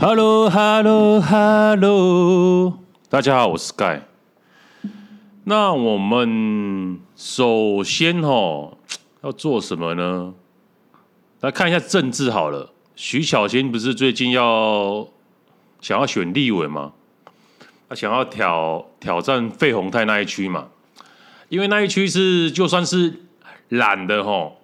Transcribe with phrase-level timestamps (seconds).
[0.00, 2.78] Hello，Hello，Hello，
[3.10, 4.02] 大家好，我是 Sky。
[5.42, 8.78] 那我们首先哦，
[9.22, 10.34] 要做什么呢？
[11.40, 12.70] 来看一下政治好了。
[12.94, 15.08] 徐巧芯不是最近要
[15.80, 16.92] 想要选立委吗？
[17.88, 20.68] 他想要挑挑战费鸿泰那一区嘛？
[21.48, 23.22] 因为那一区是就算是
[23.70, 24.58] 懒的吼，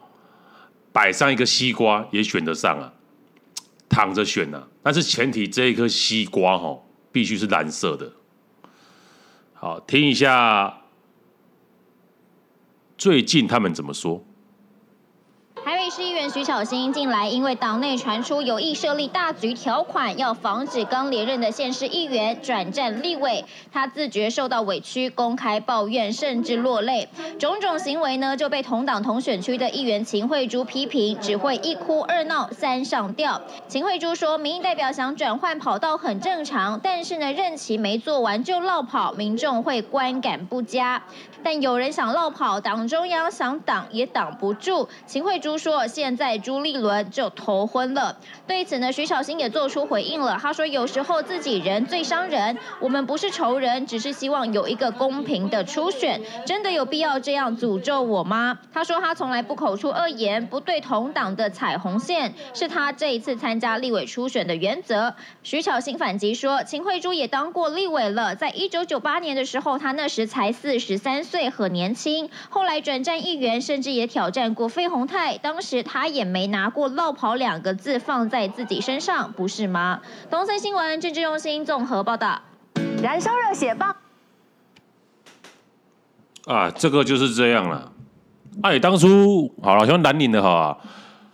[0.92, 2.92] 摆上一个西瓜也选得上啊，
[3.94, 4.66] 躺着选啊。
[4.82, 8.12] 但是前提这一颗西瓜吼必须是蓝色的。
[9.52, 10.82] 好，听一下
[12.98, 14.22] 最近他们怎么说。
[16.30, 27.08] 徐巧芯近来因为党内传出有意设立大局条款，要防止刚连任的县市议员转战立委，他自觉受到委屈，公开抱怨，甚至落泪。
[27.38, 33.40] 种种行为呢，就被同党同选区的议员秦慧珠批评，只会一哭二闹三上吊。
[33.68, 41.02] 秦慧珠说，民意代表想转换跑道很正常，但是呢，任期没做完就落跑，民众会观感不佳。
[41.42, 44.88] 但有人想落跑，党中央想挡也挡不住。
[45.06, 48.16] 秦慧珠说：“现在朱立伦就头昏了。”
[48.48, 50.38] 对此呢，徐巧芯也做出回应了。
[50.40, 56.20] 他说：“有时候自己人最伤人，我们不是仇人，只是希望有一个公平的初选。
[56.46, 65.14] 真的有必要这样诅咒我吗？”他说：“他从来不口出恶言，不对同党的彩虹线，是他这一次参加立委初选的原则。”
[65.44, 75.36] 徐巧芯反击说：“秦慧珠也当过立委了，在一九九八年的时候，他那时才四十三岁。”岁很年轻，后来转战议员，甚至也挑战过费鸿泰。
[75.36, 80.00] 当时他也没拿过“落跑”两个字放在自己身上，不是吗？
[80.30, 82.40] 东森新闻政治用心综合报道。
[83.02, 83.94] 燃烧热血棒
[86.46, 87.92] 啊，这个就是这样了。
[88.62, 90.78] 哎、啊，当初好了，像蓝领的哈啊。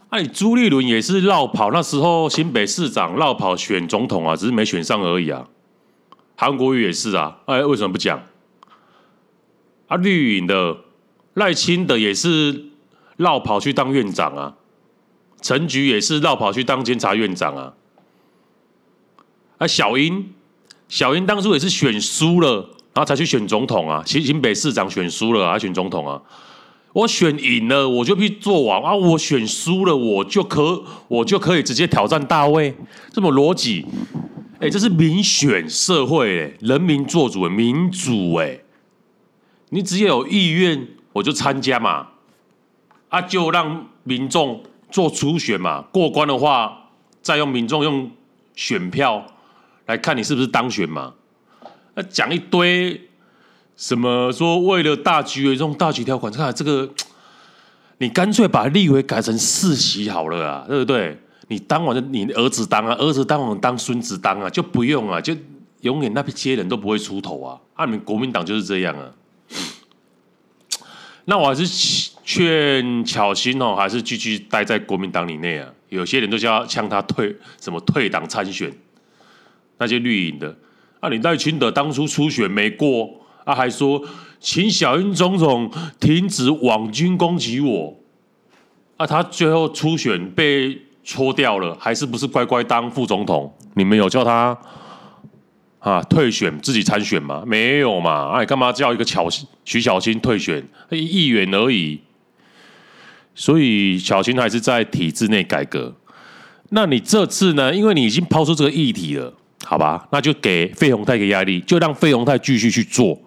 [0.08, 5.46] 哎、啊，朱立伦也是绕跑，那时候新北市长绕跑选总统啊，只是没选上而已啊。
[6.36, 8.20] 韩国瑜也是啊，哎，为什么不讲？
[9.86, 10.76] 啊，绿营的
[11.34, 12.64] 赖清德也是
[13.16, 14.54] 绕跑去当院长啊，
[15.40, 17.72] 陈菊也是绕跑去当监察院长啊。
[19.58, 20.32] 啊，小英，
[20.88, 22.56] 小英当初也是选输了，
[22.94, 24.02] 然后才去选总统啊。
[24.06, 26.20] 新新北市长选输了，还选总统啊。
[26.92, 28.94] 我选赢了，我就去做王啊。
[28.94, 32.74] 我选输了，我就可我就可以直接挑战大卫，
[33.12, 33.86] 这么逻辑？
[34.54, 38.60] 哎、欸，这是民选社会、欸，人民做主的民主、欸，哎。
[39.70, 42.08] 你只要有意愿，我就参加嘛，
[43.08, 46.90] 啊，就让民众做初选嘛，过关的话，
[47.22, 48.10] 再用民众用
[48.54, 49.24] 选票
[49.86, 51.14] 来看你是不是当选嘛。
[51.94, 53.08] 那讲一堆
[53.76, 56.88] 什么说为了大局为重，大局条款，看这个，
[57.98, 61.18] 你干脆把立委改成世袭好了啊，对不对？
[61.48, 65.34] 你当完的你儿子当啊，儿子当完当孙子当啊，就不用啊，就
[65.80, 67.58] 永远那批些人都不会出头啊。
[67.74, 69.10] 啊，你们国民党就是这样啊。
[71.24, 75.68] 那我还是劝巧芯哦，还是继续待在国民党里内啊。
[75.88, 78.72] 有些人都叫呛他退什么退党参选，
[79.78, 80.56] 那些绿营的
[81.00, 83.10] 啊，你赖清德当初初选没过
[83.44, 84.00] 啊，还说
[84.38, 85.68] 请小英总统
[85.98, 87.98] 停止网军攻击我
[88.96, 93.52] 啊，他最后初选被搓掉了，还是不是乖乖当副总统？
[93.74, 94.56] 你们有叫他？
[95.80, 97.42] 啊，退选自己参选吗？
[97.44, 98.30] 没有嘛？
[98.34, 99.26] 哎，干嘛叫一个巧
[99.64, 100.64] 徐巧芯退选？
[100.90, 102.00] 议员而已。
[103.40, 105.90] 所以巧芯还是在体制内改革。
[106.68, 107.74] 那你这次呢？
[107.74, 109.32] 因为你已经抛出这个议题了，
[109.64, 110.06] 好吧？
[110.12, 113.18] 那就给费鸿泰一个压力，就让费鸿泰继续去做。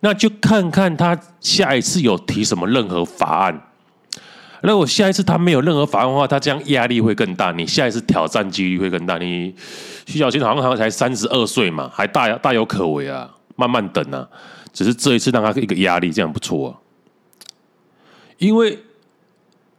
[0.00, 3.68] 那就看看他下一次有提什么任何法案。
[4.62, 9.16] 如果下一次他没有任何法案的话，他这样压力会更大，你下一次挑战几率会更大。
[9.18, 9.54] 你
[10.06, 14.28] 徐小琴好像好像才三十二岁嘛，还大大有可为啊，慢慢等啊。
[14.72, 16.74] 只是这一次让他一个压力，这样不错啊。
[18.38, 18.76] 因为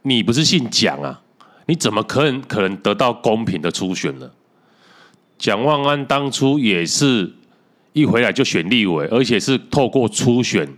[0.06, 1.20] 你不是姓蒋啊，
[1.66, 4.30] 你怎么可能可能得到公平的初选呢？
[5.36, 7.32] 蒋万安当初也是
[7.92, 10.72] 一回来就选立委，而且是透过初选。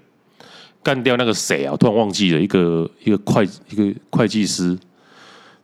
[0.83, 1.77] 干掉那个谁啊？
[1.77, 4.79] 突然忘记了一个一个会一个会计师，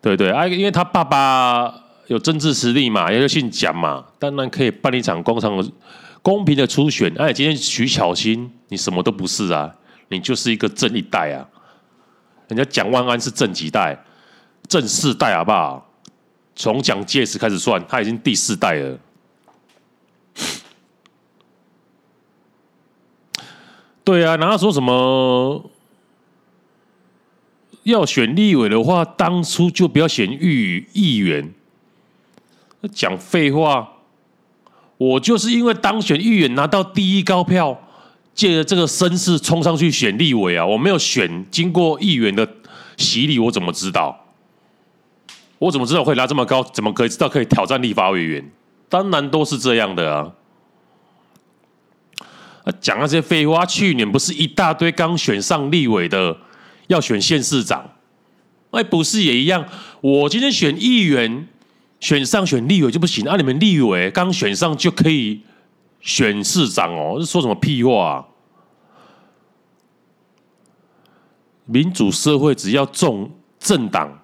[0.02, 1.72] 对对啊，因为他爸爸
[2.08, 5.66] 有政治实力嘛，也就姓蒋嘛，当然可以办一场公常
[6.20, 7.10] 公平的初选。
[7.16, 9.74] 哎，今天徐巧芯，你什么都不是啊，
[10.08, 11.48] 你就是一个正一代啊。
[12.48, 13.98] 人家蒋万安是正几代？
[14.68, 15.90] 正四代好不好？
[16.56, 18.98] 从蒋介石开始算，他已经第四代了。
[24.04, 25.70] 对啊，然后说什么
[27.84, 31.52] 要选立委的话，当初就不要选议议员。
[32.92, 33.90] 讲废话。
[34.96, 37.78] 我就是因为当选议员拿到第一高票，
[38.34, 40.66] 借着这个声势冲上去选立委啊！
[40.66, 42.48] 我没有选，经过议员的
[42.96, 44.26] 洗礼，我怎么知道？
[45.58, 46.62] 我怎么知道我可以拿这么高？
[46.64, 48.50] 怎么可以知道可以挑战立法委员？
[48.88, 50.32] 当然都是这样的啊！
[52.64, 53.64] 啊，讲那些废话。
[53.64, 56.36] 去年不是一大堆刚选上立委的
[56.88, 57.88] 要选县市长？
[58.72, 59.64] 哎，不是也一样？
[60.00, 61.48] 我今天选议员。
[62.00, 63.34] 选上选立委就不行啊！
[63.36, 65.40] 你们立委刚选上就可以
[66.04, 67.18] 选市长哦？
[67.18, 68.24] 是说什么屁话啊？
[71.64, 74.20] 民主社会只要众政党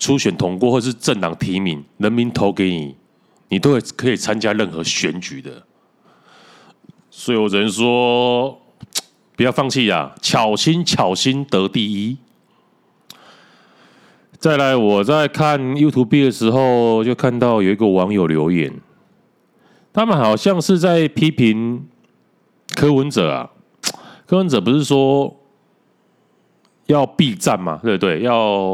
[0.00, 2.96] 初选通过，或是政党提名，人民投给你，
[3.48, 5.62] 你都会可以参加任何选举的。
[7.08, 8.60] 所以我只能说，
[9.36, 10.12] 不要放弃呀！
[10.20, 12.18] 巧心巧心得第一。
[14.40, 18.74] 再来，我在看 YouTube 的时候，就看到有一个网友留言，
[19.94, 21.86] 他们好像是在批评
[22.74, 23.50] 柯文哲啊。
[24.26, 25.34] 柯文哲不是说
[26.86, 27.80] 要避战嘛？
[27.82, 28.20] 对不对？
[28.20, 28.72] 要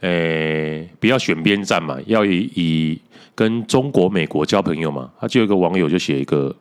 [0.00, 1.98] 诶、欸，不要选边站嘛？
[2.06, 3.00] 要以以
[3.34, 5.10] 跟中国、美国交朋友嘛？
[5.20, 6.56] 他就有一个网友就写一个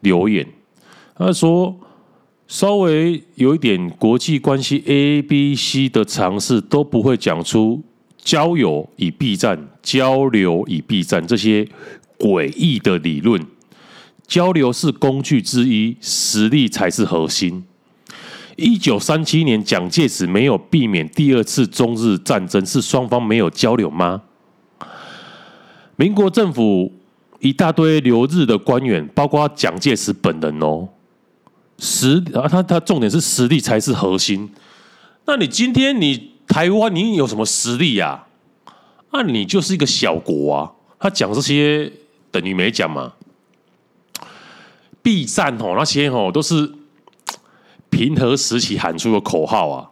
[0.00, 0.46] 留言，
[1.16, 1.74] 他说。
[2.48, 7.82] 稍微有一点国际关系 A、B、C 的尝试都不会讲出
[8.16, 11.66] 交友以避战、交流以避战这些
[12.18, 13.44] 诡异的理论。
[14.26, 17.64] 交流是工具之一，实力才是核心。
[18.56, 24.22] 一九三七年，蒋介石没有避免第二次中日战争，是双方没有交流吗？
[25.96, 26.92] 民国政府
[27.40, 30.88] 一大堆留日的官员，包括蒋介石本人哦。
[31.78, 34.50] 实啊，他他重点是实力才是核心。
[35.26, 38.24] 那你今天你台湾你有什么实力呀？
[39.12, 40.72] 那你就是一个小国啊。
[40.98, 41.92] 他讲这些
[42.40, 43.12] 等于没讲嘛。
[45.02, 46.70] 避战哦，那些哦都是
[47.88, 49.90] 平和时期喊出的口号啊。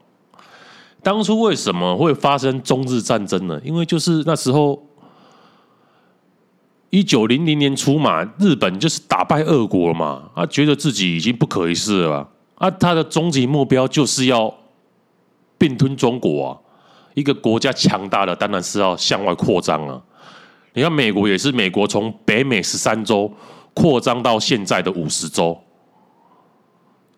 [1.03, 3.61] 当初为什么会发生中日战争呢？
[3.65, 4.87] 因为就是那时候。
[6.91, 14.55] 一九零零年初嘛，日本就是打败俄国了嘛，他觉得自己已经不可一世了，啊，他的终极目标就是要
[15.59, 16.55] 并吞中国啊！
[17.15, 20.01] 一个国家强大的当然是要向外扩张啊！
[20.75, 23.33] 你看美国也是，美国从北美十三州
[23.73, 25.57] 扩张到现在的五十州，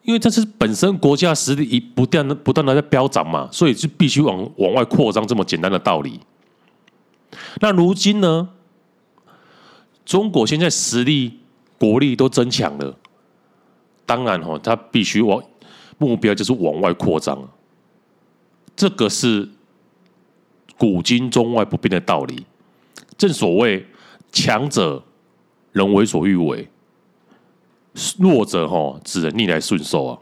[0.02, 6.20] 因为这是本身国家实力一不断的不断的在飙涨嘛，所以就必须往往外扩张，这么简单的道理。
[7.60, 8.50] 那如今呢？
[10.04, 11.40] 中国现在实力、
[11.78, 12.96] 国力都增强了，
[14.04, 15.42] 当然哈，他必须往
[15.98, 17.48] 目标就是往外扩张，
[18.76, 19.48] 这个是
[20.78, 22.46] 古今中外不变的道理。
[23.18, 23.86] 正所谓
[24.30, 25.02] 强者
[25.72, 26.68] 人为所欲为，
[28.18, 30.18] 弱者哈只能逆来顺受啊。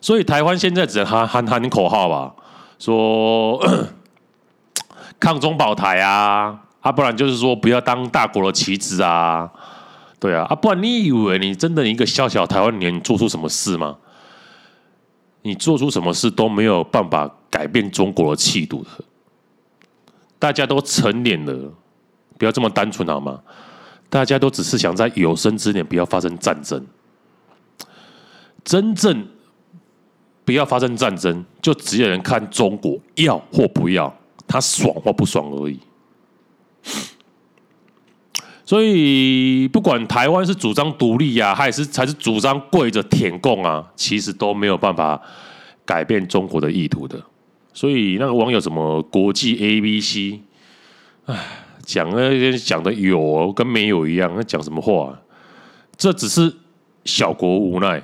[0.00, 2.34] 所以台湾现在只能喊喊喊口号吧，
[2.78, 3.58] 说
[5.20, 6.62] 抗中保台啊。
[6.80, 9.50] 啊，不然就是说不要当大国的棋子啊，
[10.20, 13.96] 对啊，啊，不然你以为你真的一个小小台湾人，做出什么事吗？
[15.42, 18.90] 你做出什么事都没有办法改变中国的气度的。
[20.38, 21.72] 大家都成年了，
[22.38, 23.40] 不要这么单纯好吗？
[24.08, 26.86] 大家都只是想在有生之年不要发生战争，
[28.64, 29.26] 真正
[30.44, 34.16] 不要发生战争，就只有人看中国要或不要，
[34.46, 35.80] 他爽或不爽而已。
[38.64, 45.20] 所以，不管台湾是主张独立呀、还是还是主张跪着舔共啊，其实都没有办法
[45.84, 47.20] 改变中国的意图的。
[47.76, 50.40] 所以，那个网友什么国际 A B C，
[51.26, 51.38] 哎，
[51.84, 55.20] 讲那些讲的有跟没有一样，那讲什么话、啊？
[55.94, 56.50] 这只是
[57.04, 58.02] 小国无奈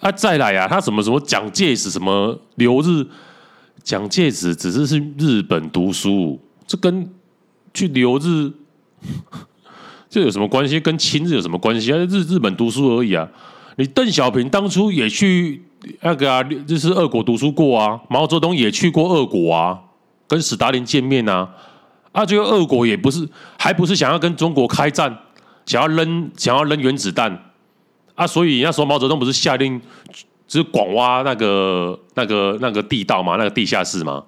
[0.00, 0.10] 啊！
[0.10, 3.06] 再来啊，他什么什么蒋介石什么留日，
[3.84, 7.08] 蒋介石只是是日本读书，这跟
[7.72, 8.50] 去留日。
[10.10, 10.80] 这有什么关系？
[10.80, 11.96] 跟亲日有什么关系啊？
[11.98, 13.30] 日日本读书而已啊！
[13.76, 15.62] 你邓小平当初也去
[16.00, 18.00] 那个啊，就是俄国读书过啊。
[18.08, 19.78] 毛泽东也去过俄国啊，
[20.26, 21.48] 跟史达林见面啊。
[22.12, 25.16] 啊，这个俄国也不是，还不是想要跟中国开战，
[25.66, 27.52] 想要扔想要扔原子弹
[28.14, 28.26] 啊。
[28.26, 29.80] 所以那时候毛泽东不是下令，
[30.46, 34.24] 就是广挖那个那个那个地道嘛，那个地下室嘛，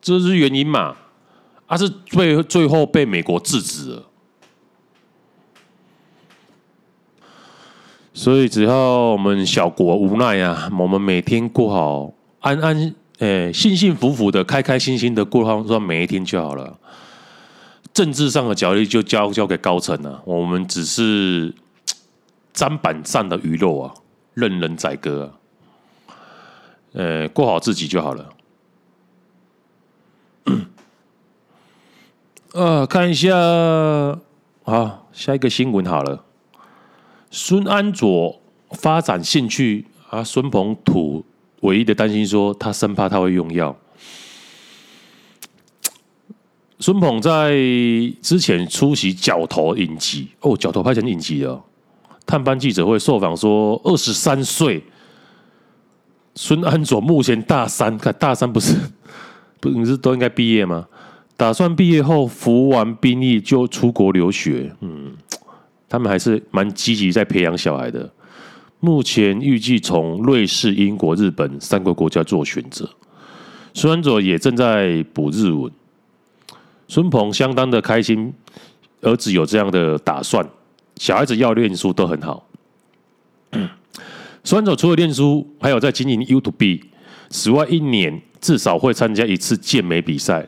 [0.00, 0.94] 这是原因嘛。
[1.66, 4.02] 啊，是最最后被美国制止了。
[8.16, 8.74] 所以，只要
[9.12, 16.78] 我们小国无奈啊，我们每天过好安安，诶、幸幸福福的，开开心心的过上每一天就好了。
[17.92, 21.54] 政治上的角力就交交给高层了，我们只是
[22.54, 23.92] 砧板上的鱼肉啊，
[24.32, 26.16] 任人宰割啊。
[26.94, 28.30] 呃，过好自己就好了。
[32.54, 33.36] 呃，看一下，
[34.64, 36.24] 好，下一个新闻好了。
[37.30, 38.40] 孙安佐
[38.70, 41.24] 发展兴趣啊，孙鹏吐
[41.60, 43.76] 唯一的担心说，他生怕他会用药。
[46.78, 47.52] 孙鹏在
[48.20, 51.62] 之前出席角头影集哦，角头拍成影集了。
[52.26, 54.82] 探班记者会受访说，二十三岁，
[56.34, 58.74] 孙安佐目前大三，看大三不是
[59.60, 60.86] 不是都应该毕业吗？
[61.36, 64.74] 打算毕业后服完兵役就出国留学。
[64.80, 65.14] 嗯，
[65.88, 68.10] 他们还是蛮积极在培养小孩的。
[68.80, 72.88] 目前预计从瑞士、英国、日本三个国家做选择。
[73.72, 75.70] 孙安佐也正在补日文。
[76.88, 78.32] 孙鹏相当的开心，
[79.00, 80.46] 儿子有这样的打算。
[80.96, 82.46] 小孩子要练书都很好。
[84.44, 86.82] 孙安佐除了练书，还有在经营 YouTube。
[87.28, 90.46] 此外，一年至少会参加一次健美比赛。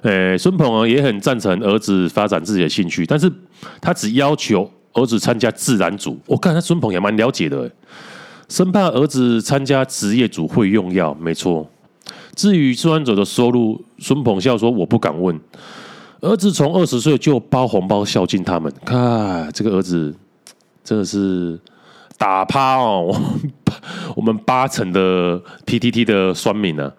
[0.00, 3.32] 呃，孙鹏也很赞成儿子发展自己的兴趣，但是
[3.80, 6.18] 他只要求儿子参加自然组。
[6.26, 7.70] 我看他孙鹏也蛮了解的，
[8.48, 11.14] 生怕儿子参加职业组会用药。
[11.14, 11.68] 没错。
[12.34, 15.38] 至于孙安佐的收入，孙鹏笑说：“我不敢问。”
[16.22, 20.14] 儿子从二十岁就包红包孝敬他们，看这个儿子
[20.84, 21.58] 真的是
[22.16, 23.14] 打趴哦！
[24.14, 26.92] 我们八成的 PTT 的酸民呢，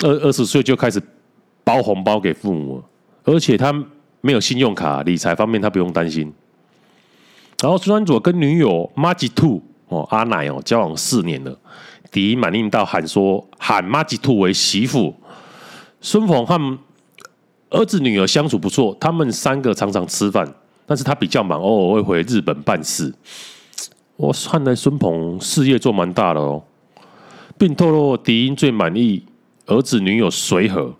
[0.00, 1.00] 二二十岁就开始
[1.62, 2.82] 包红包给父母，
[3.22, 3.72] 而且他
[4.24, 6.32] 没有信用卡，理财方面他不用担心。
[7.60, 11.54] 然后孙安佐跟女友马吉兔哦阿奶哦交往四年了。
[12.10, 15.14] 迪满令到喊说喊马吉兔为媳妇，
[16.00, 16.78] 孙鹏和
[17.68, 20.50] 儿子女儿相处不错，他们三个常常吃饭，
[20.86, 23.12] 但是他比较忙，偶尔会回日本办事。
[24.16, 26.64] 我看来孙鹏事业做蛮大的哦，
[27.58, 29.22] 并透露迪英最满意
[29.66, 30.94] 儿子女友随和。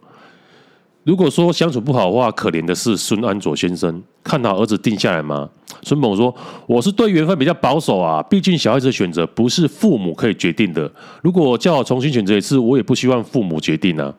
[1.04, 4.02] 如果说相处不好的话，可怜的是孙安佐先生。
[4.22, 5.48] 看好儿子定下来吗？
[5.82, 6.34] 孙鹏说
[6.66, 10.90] ：“我是对缘分比较保守啊，毕竟小孩子的选择不是父母可以决定的。
[11.22, 14.14] 如果叫我重新选择一次，我也不希望父母决定啊。”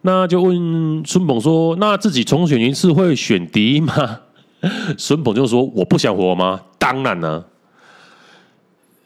[0.00, 4.20] 那就问孙鹏说：“那自己重选一次会选第一吗？”
[4.96, 6.58] 孙鹏就说：“我不想活吗？
[6.78, 7.46] 当然了。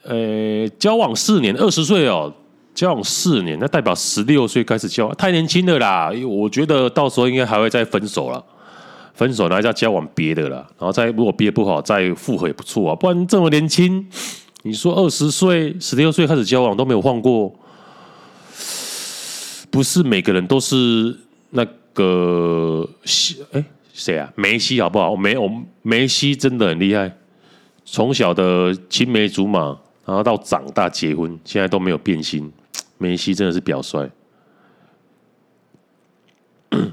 [0.03, 2.33] 呃，交往四年，二十岁哦。”
[2.73, 6.11] 交往四年，那代表十六岁开始交往，太年轻了啦！
[6.27, 8.43] 我觉得到时候应该还会再分手了，
[9.13, 12.95] 分手然后再交往别的了，然后再如果别不好再复合也不错啊。
[12.95, 14.07] 不然这么年轻，
[14.63, 17.53] 你说二十岁、十六岁开始交往都没有换过，
[19.69, 21.15] 不是每个人都是
[21.51, 21.63] 那
[21.93, 23.63] 个西哎
[23.93, 24.31] 谁啊？
[24.33, 25.15] 梅西好不好？
[25.15, 25.47] 梅我
[25.83, 27.15] 梅西真的很厉害，
[27.85, 32.51] 从小的青梅竹马，然后到长大结婚，现在都没有变心。
[33.03, 34.09] 梅西真的是表率，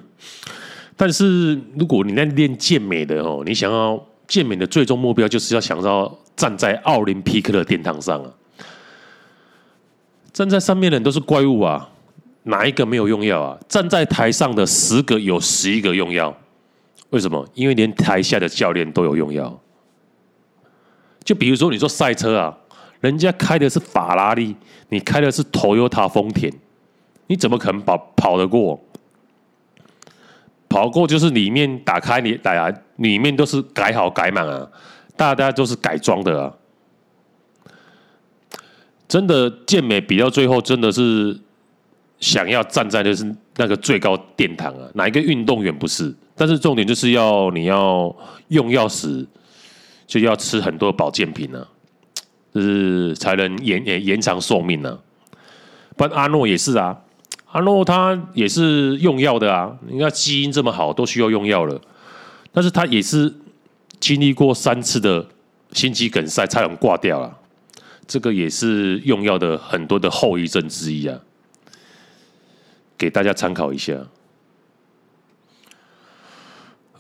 [0.97, 8.35] 但是如果你在练健美的哦，你想要健美的最终目标就是要想要站在奥林匹克的殿堂上啊！
[10.33, 11.89] 站在上面的人都是怪物啊，
[12.43, 13.59] 哪一个没有用药啊？
[13.69, 16.37] 站在台上的十个有十一个用药，
[17.11, 17.49] 为什么？
[17.55, 19.61] 因为连台下的教练都有用药。
[21.23, 22.57] 就比如说你说赛车啊。
[23.01, 24.55] 人家开的是法拉利，
[24.91, 26.53] 你开的是 Toyota 丰田，
[27.27, 28.79] 你怎么可能跑跑得过？
[30.69, 34.71] 跑过就是里面打开你来，里面都是改好改满啊，
[35.17, 36.55] 大家都是改装的啊。
[39.09, 41.37] 真的健美比到最后，真的是
[42.21, 44.89] 想要站在的是那个最高殿堂啊！
[44.95, 46.15] 哪一个运动员不是？
[46.37, 48.15] 但是重点就是要你要
[48.49, 49.27] 用药时，
[50.07, 51.67] 就要吃很多保健品啊。
[52.55, 54.99] 就是才能延延延长寿命呢、啊。
[55.97, 56.99] 不然阿诺也是啊，
[57.47, 59.77] 阿诺他也是用药的啊。
[59.89, 61.81] 你看基因这么好，都需要用药了。
[62.53, 63.33] 但是他也是
[63.99, 65.27] 经历过三次的
[65.73, 67.37] 心肌梗塞才能挂掉了。
[68.07, 71.21] 这个也是用药的很多的后遗症之一啊，
[72.99, 73.95] 给大家参考一下。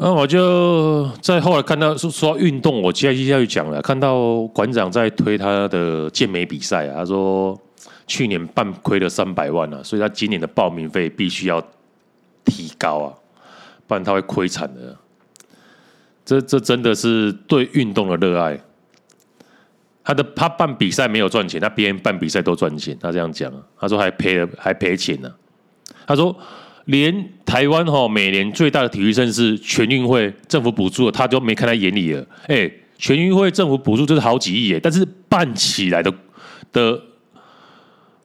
[0.02, 3.82] 那我就在后来看到说说运动，我接下去讲了。
[3.82, 7.60] 看到馆长在推他的健美比赛啊，他说
[8.06, 11.62] 去年半亏了三百万啊，所以他今年的报名费必须要
[12.46, 13.12] 提高啊，
[13.86, 14.96] 不然他会亏惨的。
[16.24, 18.58] 这这真的是对运动的热爱。
[20.02, 22.96] 他的他办比赛没有赚钱，他别人办比赛都赚钱。
[22.98, 25.30] 他这样讲，他说还赔了还赔钱呢。
[26.06, 26.34] 他说。
[26.90, 32.26] 连台湾哈每年最大的体育盛事全运会政府补助，他都没看在眼里了。
[32.48, 36.12] 哎，全运会政府补助就是好几亿耶，但是办起来的
[36.72, 37.00] 的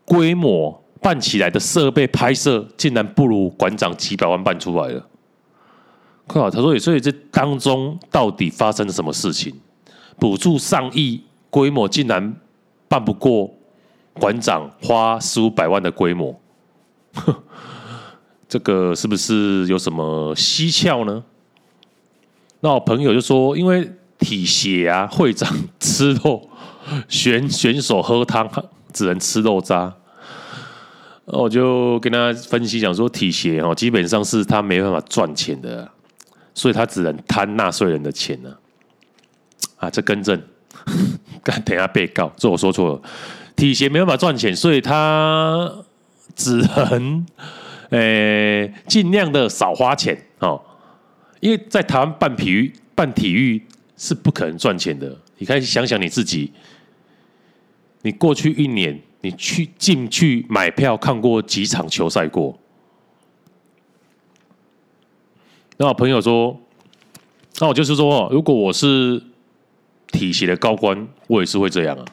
[0.03, 5.07] 规模、办起来的设备、拍摄，竟然不如馆长几百万办出来了。
[6.25, 9.53] 靠，他说，所以这当中到底发生了什么事情？
[10.17, 12.35] 补助上亿，规模竟然
[12.87, 13.53] 办不过
[14.13, 16.39] 馆长花四五百万的规模。
[17.13, 17.43] 呵
[18.55, 21.21] 这个是不是有什么蹊跷呢？
[22.61, 26.49] 那我朋友就说，因为体协啊，会长吃肉，
[27.09, 28.49] 选选手喝汤
[28.93, 29.93] 只能吃肉渣。
[31.25, 35.91] 我就跟他分析讲说，体协哦，基本上是他没办法赚钱的，
[36.53, 38.55] 所以他只能贪纳税人的钱呢。
[39.75, 40.41] 啊，这更正，
[41.43, 43.01] 等下被告，这我说错了。
[43.57, 45.69] 体协没办法赚钱，所以他
[46.37, 47.25] 只能。
[47.95, 50.61] 呃，尽量的少花钱哦，
[51.39, 55.17] 因为在台湾办体育、办体育是不可能赚钱的。
[55.37, 56.51] 你开始想想你自己，
[58.01, 62.59] 你过去一年你去进去买票看过几场球赛过？
[65.77, 66.59] 那我朋友说，
[67.59, 69.23] 那我就是说，如果我是
[70.07, 72.05] 体协的高官，我也是会这样啊。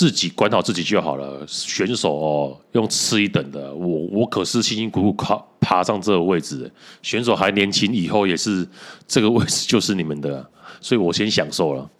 [0.00, 1.46] 自己管好自己就好了。
[1.46, 8.66] 选手哦，用次一等的，我我可是辛辛苦苦爬爬上这个位置，选手还年轻，以后也是
[9.06, 11.90] 这个位置就是你们的，所以我先享受了。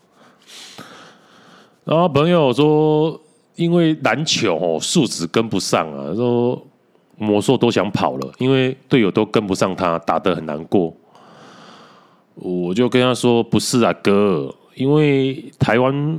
[1.85, 3.21] 然后朋友说，
[3.57, 6.67] 因为篮球哦素质跟不上啊，说
[7.19, 10.97] 魔兽都想跑了，因为队友都跟不上他，打得很难过。
[12.37, 16.19] 我就跟他说，不是啊哥，因为台湾。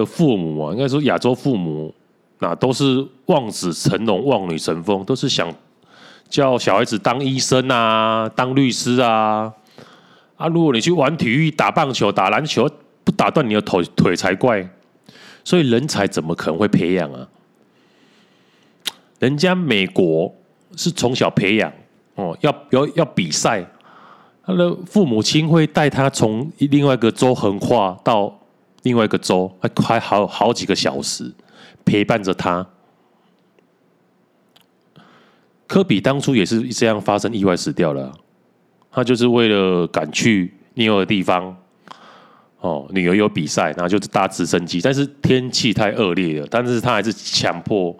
[0.00, 1.94] 的父母啊，应该说亚洲父母，
[2.38, 5.52] 那都是望子成龙、望女成凤，都是想
[6.28, 9.52] 叫小孩子当医生啊、当律师啊。
[10.36, 12.70] 啊，如果你去玩体育、打棒球、打篮球，
[13.04, 14.68] 不打断你的腿腿才怪。
[15.42, 17.26] 所以人才怎么可能会培养啊？
[19.18, 20.34] 人家美国
[20.76, 21.72] 是从小培养
[22.16, 23.64] 哦，要要要比赛，
[24.44, 28.36] 他的父母亲会带他从另外一个州横跨到。
[28.86, 31.34] 另外一个州还快好好几个小时
[31.84, 32.64] 陪伴着他。
[35.66, 38.16] 科比当初也是这样发生意外死掉了，
[38.92, 41.56] 他就是为了赶去另外一个地方，
[42.60, 47.92] 哦，女儿有比赛，然后就是搭直升机，但是天气太恶劣了，但是他还是强迫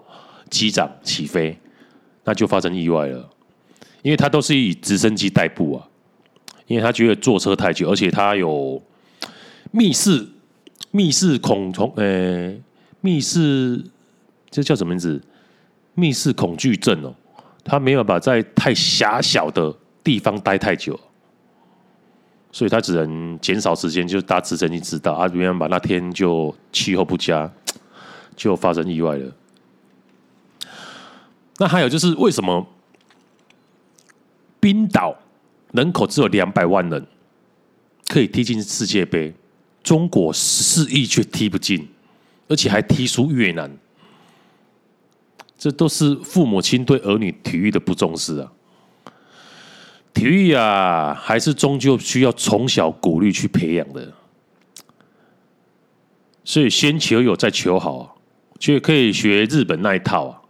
[0.49, 1.59] 机长起飞，
[2.23, 3.29] 那就发生意外了，
[4.03, 5.85] 因为他都是以直升机代步啊，
[6.67, 8.81] 因为他觉得坐车太久，而且他有
[9.71, 10.25] 密室。
[10.91, 12.61] 密室恐从诶、
[13.01, 13.83] 密室
[14.49, 15.21] 这叫什么名字？
[15.93, 17.13] 密室恐惧症哦，
[17.63, 20.99] 他没有把在太狭小的地方待太久，
[22.51, 25.11] 所以他只能减少时间，就搭直升机直达。
[25.11, 27.51] 啊，没办法，那天就气候不佳，
[28.35, 29.31] 就发生意外了。
[31.57, 32.67] 那还有就是，为什么
[34.59, 35.17] 冰岛
[35.71, 37.05] 人口只有两百万人，
[38.07, 39.33] 可以踢进世界杯？
[39.87, 41.87] 中国十四亿却踢不进，
[42.49, 43.71] 而且还踢输越南，
[45.57, 48.51] 这都是父母亲对儿女体育的不重视啊！
[50.13, 54.11] 体育啊，还是终究需要从小鼓励去培养的。
[56.43, 58.19] 所以先求有，再求好，
[58.59, 60.41] 却可以学日本那一套啊！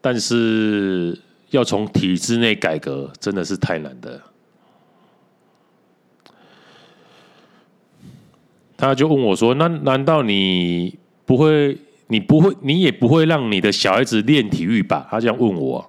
[0.00, 4.22] 但是要从体制内改革，真的是太难的。
[8.76, 11.76] 他就问我说：“那难道你不会？
[12.08, 12.54] 你不会？
[12.60, 15.84] 你也不会让你的小孩子练体育吧？”他这样问我。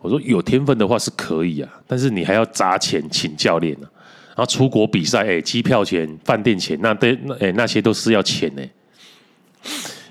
[0.00, 4.36] 我说：“有天分的话是可以啊，但是你还要砸钱请教练呢、啊。
[4.36, 8.62] 然后出国比赛，哎，机票钱、饭店钱，那对那哎那些都是要钱呢，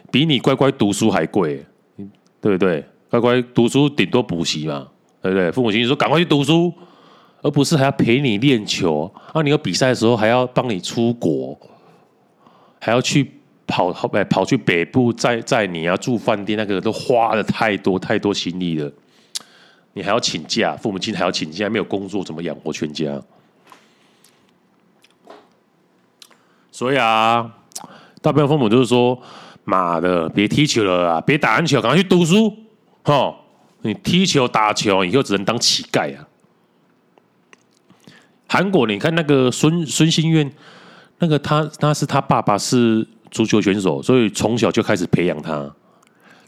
[0.10, 1.64] 比你乖乖读书还贵，
[2.42, 2.84] 对不对？
[3.10, 4.88] 乖乖读书顶多补习嘛，
[5.22, 5.52] 对不对？
[5.52, 6.74] 父母亲说赶快去读书，
[7.44, 9.44] 而不是还要陪你练球啊？
[9.44, 11.56] 你有比赛的时候还要帮你出国。”
[12.84, 13.32] 还要去
[13.66, 18.92] 跑跑跑去北部，在在你要住饭店，那个都花了太多太多心力了。
[19.94, 23.22] 你还要请假，父母亲还要请假，没有工作怎么养活全家？
[26.74, 27.50] 所以啊，
[28.22, 29.18] 大部分父母就是说
[29.64, 32.54] ：“妈的，别踢球了啊，别打篮球，赶快去读书。”
[33.06, 33.34] 哦，
[33.84, 36.28] 你踢球打球以后只能当乞丐啊！
[38.46, 40.52] 韩国，你看那个孙孙兴渊。
[41.24, 45.54] 那个他，他是他爸爸是足球选手，所以从小就开始培养他，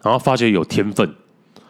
[0.04, 1.10] 然后发觉有天分，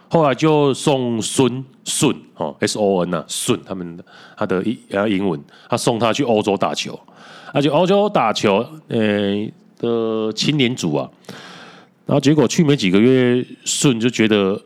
[0.09, 3.99] 后来就送孙孙哦，S O N 啊，孙他们
[4.35, 4.75] 他的英
[5.07, 5.39] 英文，
[5.69, 6.99] 他送他去欧洲打球，
[7.53, 11.07] 而且欧洲打球，呃、的青年组啊，
[12.07, 14.59] 然后结果去没几个月，孙就觉得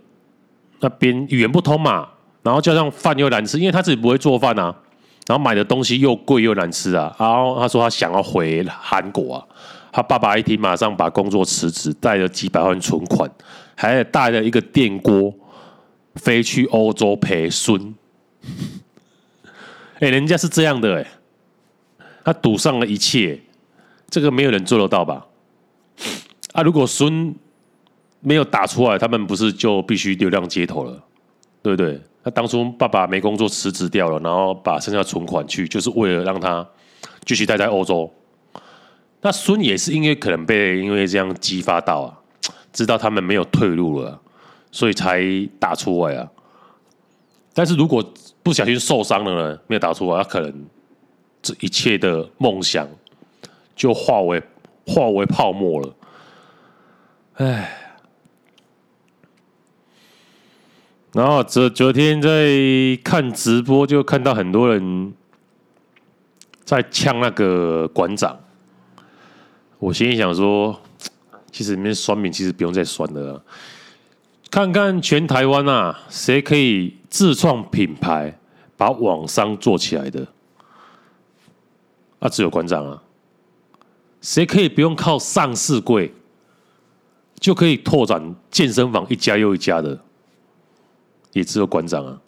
[0.79, 2.07] 那边语言不通嘛，
[2.41, 4.73] 然后加上饭又难吃，因为他自己不会做饭啊，
[5.29, 9.45] 然后买的东西又贵又难吃啊，然后他说他想要回韩国啊，
[9.91, 13.29] 他爸爸一听马上把工作辞职，带了几百万存款。
[13.81, 15.33] 还带了一个电锅
[16.15, 17.95] 飞去欧洲陪孙，
[20.01, 21.07] 哎， 人家是这样的哎，
[22.25, 23.39] 他赌上了一切，
[24.09, 25.25] 这个没有人做得到吧？
[26.51, 27.33] 啊，如果孙
[28.19, 31.01] 没有打出来，他们不是就必须流浪街头了，
[31.63, 32.01] 对不对？
[32.23, 36.67] 那当初爸爸没工作辞职掉了，然后把剩下存款去，就是为了让他
[37.23, 38.11] 继续待在欧洲。
[39.21, 42.15] 那孙也是因为可能被因为这样激发到啊。
[42.71, 44.19] 知道他们没有退路了，
[44.71, 45.23] 所以才
[45.59, 46.29] 打出来啊。
[47.53, 48.03] 但是如果
[48.43, 49.59] 不小心受伤了呢？
[49.65, 50.65] 没有打出来，他可能
[51.41, 52.87] 这一切的梦想
[53.75, 54.41] 就化为
[54.85, 55.95] 化为泡沫了。
[57.35, 57.78] 唉。
[61.13, 62.29] 然后昨昨天在
[63.03, 65.13] 看直播，就看到很多人
[66.63, 68.39] 在呛那个馆长。
[69.77, 70.79] 我心里想说。
[71.51, 73.43] 其实里面酸民其实不用再酸了，
[74.51, 78.37] 看看全台湾啊，谁可以自创品牌，
[78.77, 80.27] 把网商做起来的？
[82.19, 83.01] 啊，只有馆长啊。
[84.21, 86.13] 谁可以不用靠上市柜，
[87.39, 89.99] 就可以拓展健身房一家又一家的？
[91.39, 92.19] 也只有馆长啊。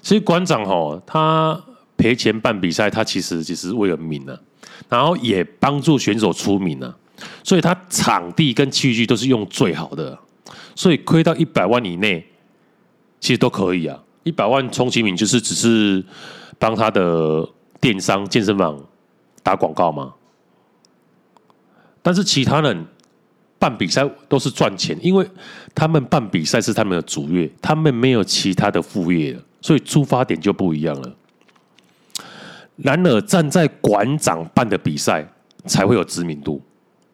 [0.00, 1.60] 其实馆长吼，他
[1.96, 4.38] 赔钱办比赛，他其实只是为了名啊，
[4.88, 6.96] 然后也帮助选手出名啊。
[7.42, 10.16] 所以他场地跟器具都是用最好的，
[10.74, 12.24] 所以亏到一百万以内，
[13.18, 13.98] 其实都可以啊。
[14.22, 16.04] 一百万充其名就是只是
[16.58, 17.48] 帮他的
[17.80, 18.78] 电商健身房
[19.42, 20.12] 打广告嘛。
[22.02, 22.86] 但是其他人
[23.58, 25.26] 办比赛都是赚钱，因为
[25.74, 31.12] 他们办比赛是他们的主业，他们没有其他的副业，所以出发点就不一样了。
[32.76, 35.26] 然而站在馆长办的比赛
[35.64, 36.60] 才会有知名度。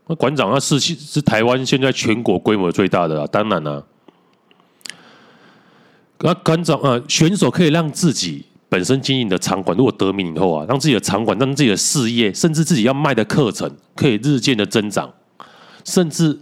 [0.09, 3.83] 那馆长，那是是台湾现在全国规模最大的啊，当然了、啊。
[6.18, 15.12] 那馆长啊，选手可以让自己本身经营的场馆，如果得名以后啊，让自己的场馆，让自己的事业，甚至自己要卖的课程，可以日渐的增长，
[15.85, 16.38] 甚至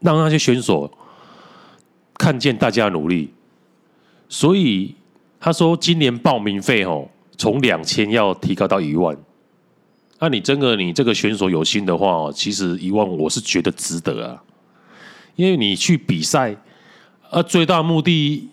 [0.00, 0.90] 让那些选手
[2.14, 3.32] 看见大家的努力。
[4.28, 4.94] 所以
[5.38, 9.16] 他说，今年报名费哦，从两千要提高到一万。
[10.18, 14.42] 那、你真的，你这个选手有心的话，其实一万我是觉得值得啊，
[15.34, 16.56] 因为你去比赛，
[17.28, 18.48] 啊，最大目的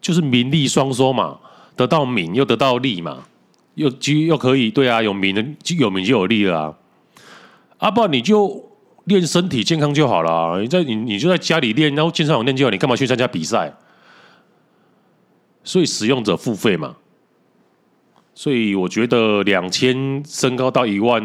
[0.00, 1.38] 就是名利双收嘛，
[1.76, 3.24] 得到名又得到利嘛，
[3.76, 5.44] 又就又可以对啊，有名的
[5.78, 6.74] 有名就有利了啊，
[7.78, 8.68] 啊不你就
[9.04, 13.72] 练身体健康就好了，你在你你就在家里练，然后健身房练就好，你干嘛去参加比赛？
[15.64, 16.96] 所以使用者付费嘛。
[18.34, 21.22] 所以我觉得两千升高到一万，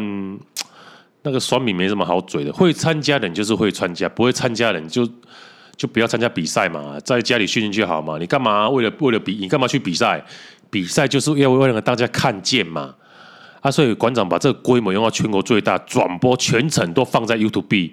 [1.22, 2.52] 那个酸民没什么好嘴的。
[2.52, 5.08] 会参加的人就是会参加，不会参加的人就
[5.76, 8.18] 就不要参加比赛嘛，在家里训练就好嘛。
[8.18, 9.36] 你干嘛为了为了比？
[9.36, 10.24] 你干嘛去比赛？
[10.70, 12.94] 比赛就是要为了让大家看见嘛。
[13.60, 17.92] 啊，所以馆长把这个规模用到全国最大，转播全程都放在 YouTube。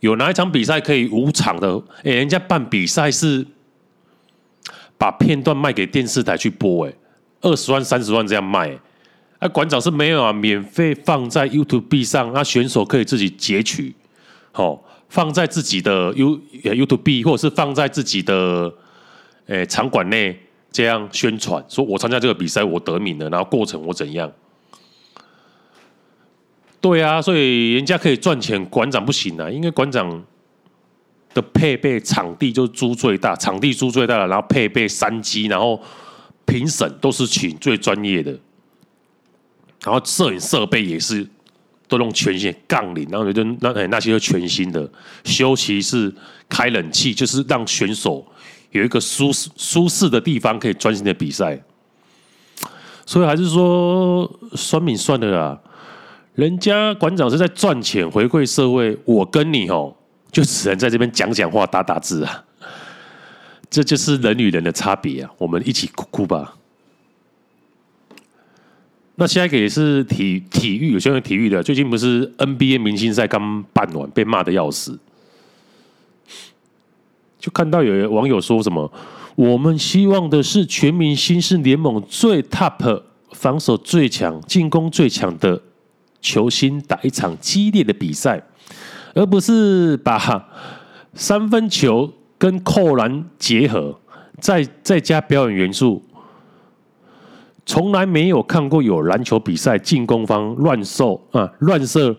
[0.00, 1.82] 有哪一场比赛可以无偿的？
[2.04, 3.46] 哎，人家办比赛是
[4.98, 6.92] 把片段卖给电视台去播，哎。
[7.42, 8.76] 二十万、三十万这样卖，
[9.38, 13.94] 啊，馆长是没有啊，免费放在 YouTube 上，那选手可以自己截取，
[14.52, 18.72] 好，放在自己的 U YouTube 或者是放在自己的
[19.46, 20.36] 诶场馆内
[20.72, 24.32] 这样宣传，说我参加这个比赛，我得名了，然后过程我怎样？
[26.88, 30.24] 对啊，所以人家可以赚钱，馆长不行啊，因为馆长
[31.34, 35.80] 的配备场地就租最大，场地租最大了，然后配备三机，然后。
[36.48, 38.30] 评审都是请最专业的，
[39.82, 41.28] 然后摄影设备也是
[41.88, 44.88] 都用全新杠铃，然后就那那那些都全新的，
[45.24, 46.14] 休息室
[46.48, 48.24] 开冷气，就是让选手
[48.70, 51.60] 有一个舒适舒适的地方可以专心的比赛。
[53.04, 55.60] 所以还是说算命算的啦，
[56.36, 59.94] 人家馆长是在赚钱回馈社会，我跟你哦
[60.30, 62.44] 就只能在这边讲讲话打打字啊。
[63.68, 65.30] 这就是人与人的差别啊！
[65.38, 66.54] 我们一起哭哭吧。
[69.16, 71.62] 那下一个也是体体育，有相关体育的。
[71.62, 74.98] 最近不是 NBA 明星赛刚办完，被骂的要死。
[77.40, 78.92] 就看到有网友说什么
[79.34, 85.60] ：“我们希望的是全明星是联盟最 top、防守最强、进攻最强的
[86.20, 88.42] 球星打一场激烈的比赛，
[89.14, 90.48] 而不是把
[91.14, 93.98] 三分球跟扣篮结合，
[94.40, 96.02] 再再加表演元素。
[97.64, 102.16] 从来没有看过有篮球比赛进攻方乱射啊，乱射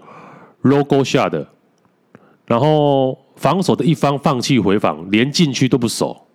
[0.62, 1.48] logo 下的，
[2.46, 6.26] 然后。”防守的一方放弃回防，连禁区都不守。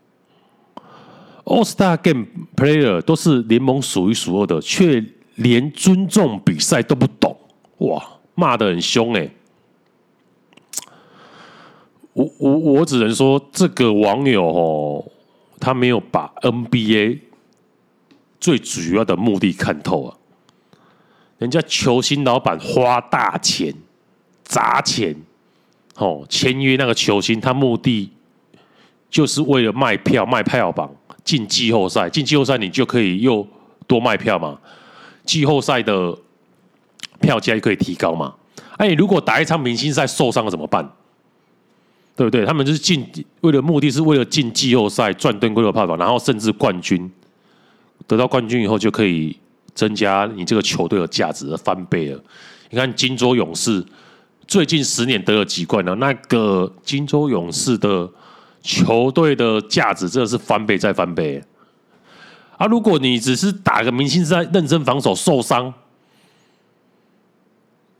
[1.42, 7.04] All Star Game Player 都是联盟数一数二的，却连尊重比赛都不。
[7.86, 9.30] 哇，骂得很凶哎！
[12.12, 15.04] 我我我只能说，这个网友哦，
[15.58, 17.20] 他没有把 NBA
[18.38, 20.16] 最主要的目的看透啊。
[21.38, 23.74] 人家球星老板花大钱
[24.44, 25.16] 砸钱。
[25.96, 28.10] 哦，签约那个球星，他目的
[29.10, 30.90] 就是为了卖票、卖票房，
[31.22, 32.08] 进季后赛。
[32.08, 33.46] 进季后赛，你就可以又
[33.86, 34.58] 多卖票嘛。
[35.24, 36.16] 季后赛的
[37.22, 38.34] 票价也可以提高嘛。
[38.76, 40.86] 哎，如果打一场明星赛受伤了怎么办？
[42.14, 42.44] 对不对？
[42.44, 43.06] 他们就是进，
[43.40, 47.10] 为了目的是为了进季后赛赚更多的票房，然后甚至冠军。
[48.06, 49.34] 得到冠军以后，就可以
[49.74, 52.20] 增加你这个球队的价值，翻倍了。
[52.68, 53.82] 你看金州勇士。
[54.48, 55.94] 最近十年得了几冠呢？
[55.94, 58.06] 那个金州勇士的
[58.60, 61.42] 球队的价值真的是翻倍再翻倍。
[62.58, 65.72] 啊，如果你只是打个明星赛，认真防守受伤，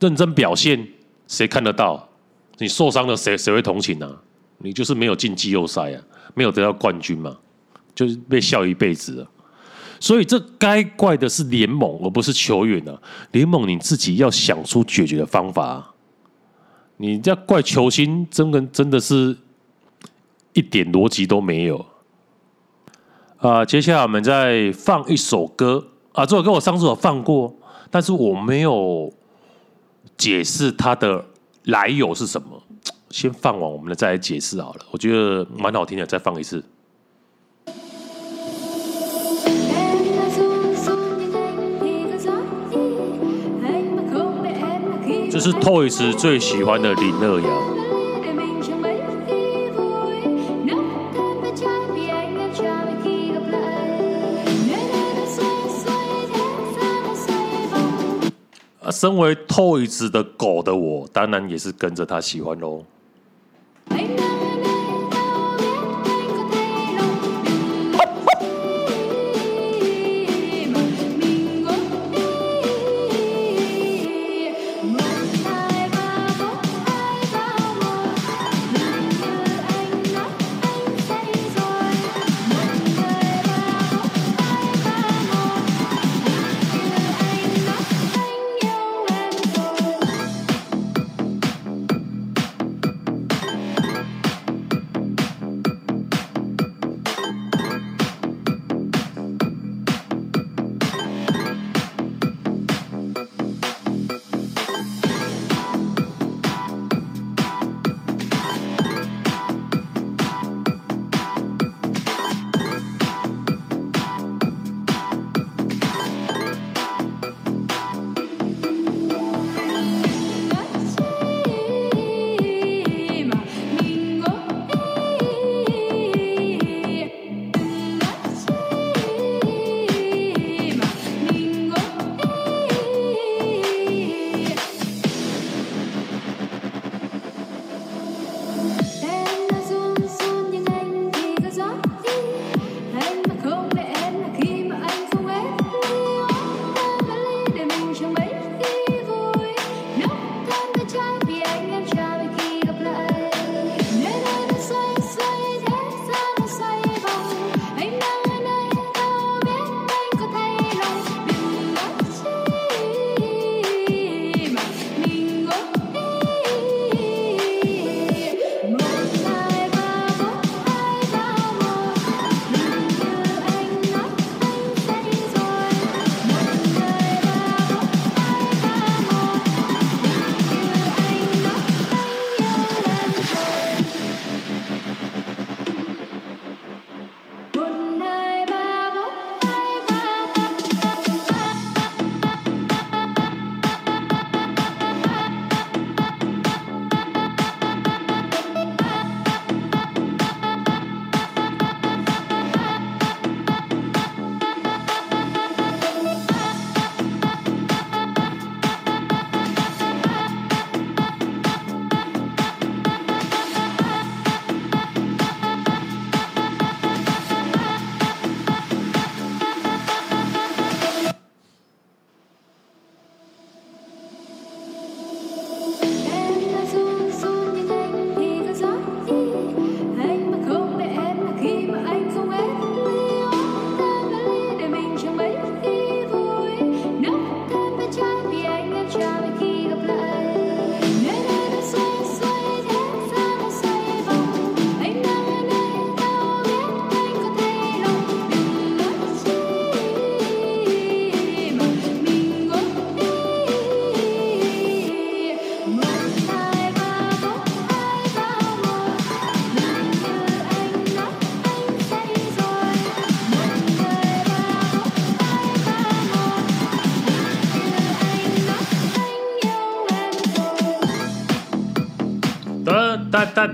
[0.03, 0.85] 认真表现，
[1.27, 2.09] 谁看得到？
[2.57, 4.21] 你受伤了，谁谁会同情呢、啊？
[4.57, 6.01] 你就是没有进季后赛啊，
[6.35, 7.37] 没有得到冠军嘛，
[7.95, 9.29] 就是被笑一辈子了。
[10.01, 13.01] 所以这该怪的是联盟，而不是球员啊。
[13.31, 15.93] 联盟你自己要想出解决的方法、啊。
[16.97, 19.37] 你这怪球星，真的真的是
[20.51, 21.85] 一点逻辑都没有
[23.37, 23.63] 啊！
[23.63, 27.55] 接下来我们再放一首歌啊，这首歌我上次有放过，
[27.89, 29.11] 但是我没有
[30.23, 31.25] 解释它的
[31.65, 32.47] 来由是什么。
[33.09, 34.79] 先放完，我们再来解释好了。
[34.89, 36.63] 我觉得蛮好听的，再放一次。
[45.29, 47.72] 这是 Toys 最喜欢的林二瑶。
[59.03, 62.85] 身为 Toys 的狗的我，当然也是跟着他喜欢喽。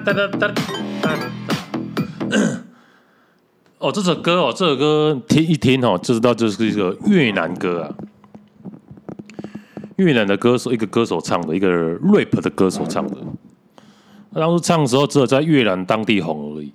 [0.09, 0.47] 哒哒哒
[1.01, 1.29] 哒哒。
[3.77, 7.93] 哦，这首歌哦，这首歌听一听哦，就知道这是一个越南歌啊。
[9.97, 11.69] 越南的歌手，一个歌手唱的，一个
[11.99, 13.17] rap 的歌手唱的。
[14.33, 16.73] 当初唱的时候，只有在越南当地红而已。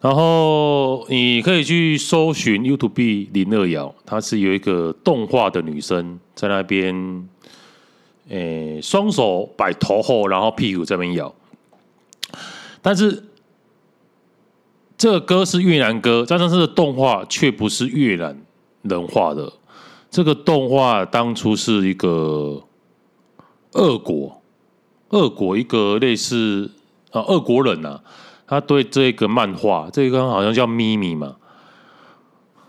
[0.00, 7.28] 然后你可以去搜寻 YouTube 林二瑶，她是有一个动画的女生在那边，
[8.28, 11.32] 诶，双手摆头后，然后屁股在那边摇。
[12.80, 13.24] 但是
[14.96, 18.40] 这个歌是越南歌，但是这个动画却不是越南
[18.82, 19.52] 人画的。
[20.10, 22.62] 这个动画当初是一个
[23.72, 24.42] 俄国，
[25.10, 26.70] 俄国一个类似
[27.10, 28.04] 啊，俄国人呐、啊。
[28.50, 31.36] 他对这个漫画，这个好像叫咪咪嘛，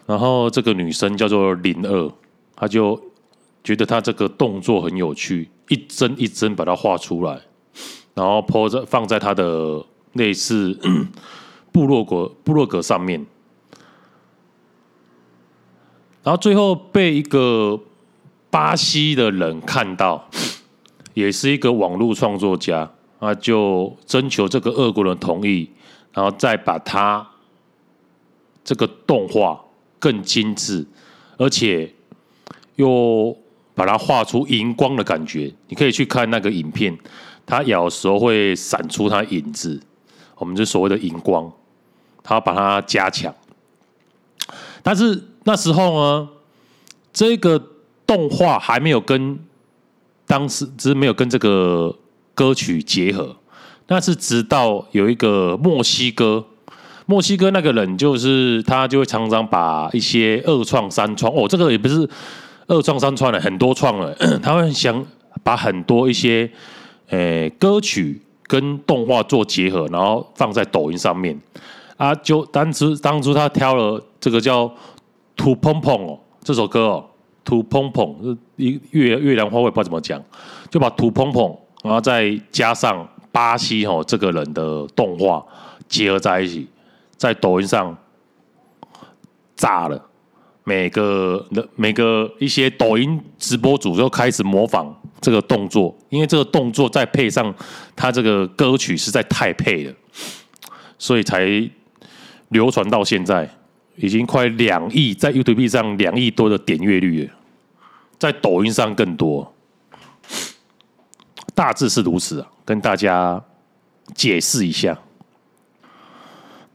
[0.06, 2.12] 然后这个女生叫做林二，
[2.54, 3.02] 他就
[3.64, 7.40] 觉得他这个动作很有趣，一帧一帧把它画出来，
[8.14, 9.82] 然后 po 在放在他的
[10.20, 10.78] 类似
[11.74, 13.26] 部落格部落格上面，
[16.22, 17.80] 然后最后被一个
[18.52, 20.30] 巴西的人看到，
[21.16, 22.92] 也是一个网络创作家。
[23.20, 25.70] 啊，就征求这个俄国人同意，
[26.14, 27.28] 然后再把它
[28.64, 29.60] 这个动画
[30.00, 30.88] 更精致，
[31.38, 31.94] 而且
[32.78, 33.38] 又
[33.76, 35.54] 把它画出荧光的感觉。
[35.68, 36.98] 你可以去看那个影片，
[37.46, 39.82] 它有时候会闪出它影子，
[40.40, 41.52] 我们就所谓的荧光，
[42.24, 43.32] 它把它加强。
[44.82, 46.30] 但是那时候呢，
[47.14, 47.62] 这个
[48.08, 49.38] 动画还没有跟
[50.26, 51.96] 当时只是没有跟这个。
[52.36, 53.36] 歌曲结合，
[53.88, 56.46] 那是直到有一个墨西哥，
[57.06, 62.10] 墨西哥那个人就是他，就会常常把一些二创三创哦，这个也不是
[62.68, 65.06] 二创三创了，很多创了， 他会想
[65.44, 66.50] 把很多一些
[67.10, 71.40] 诶、歌曲跟动画做结合，然后放在抖音上面
[71.98, 74.68] 啊，就当初当初他挑了这个叫
[75.36, 77.06] 土砰砰哦这首歌哦，
[77.44, 80.20] 土砰砰，一越越南话我也不知道怎么讲，
[80.72, 81.56] 就把土砰砰。
[81.84, 85.46] 然后再加上巴西吼这个人的动画
[85.88, 86.68] 结合在一起，
[87.18, 87.96] 在抖音上
[89.56, 90.02] 炸了，
[90.64, 97.54] 每个每个一些抖音直播主就开始模仿这个动作，因为这个动作再配上
[97.96, 99.94] 他这个歌曲实在太配了，
[100.98, 101.46] 所以才
[102.50, 103.50] 流传到现在，
[103.96, 107.34] 已经快两亿，在 YouTube 上两亿多的点阅率了，
[108.18, 109.54] 在抖音上更多。
[111.54, 113.44] 大致是如此啊，跟大家
[114.16, 114.98] 解释一下。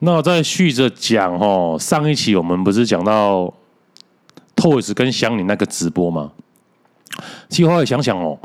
[0.00, 3.54] 那再续着讲哦，上一期我们不是讲到
[4.54, 6.32] Toys 跟香菱那个直播吗？
[7.48, 8.38] 其实后来想想哦，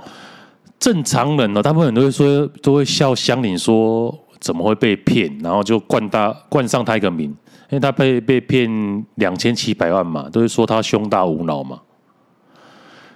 [0.80, 7.30] 正常人呢，大部分人都会说，都会笑香菱说怎么会被骗，然后就冠他冠上他一个名，
[7.70, 11.82] 因为他被被骗两千七百万嘛，都会说他胸大无脑嘛。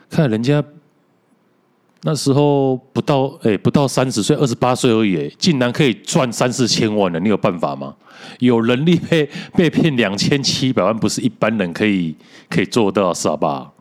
[0.10, 0.64] 看人家。
[2.06, 7.96] 那时候不到哎、不到三十岁，二十八岁而已，竟然可以赚三四千万了，你有办法吗？
[8.40, 12.14] 有能力被被骗两千七百万，不是一般人可以
[12.50, 13.72] 可以做到，是吧？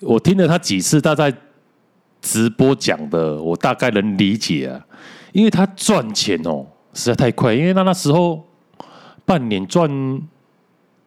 [0.00, 1.34] 我听了他几次他在
[2.20, 4.86] 直播讲的，我大概能理解啊，
[5.32, 8.44] 因为他赚钱哦实在太快，因为他那时候
[9.24, 9.88] 半年赚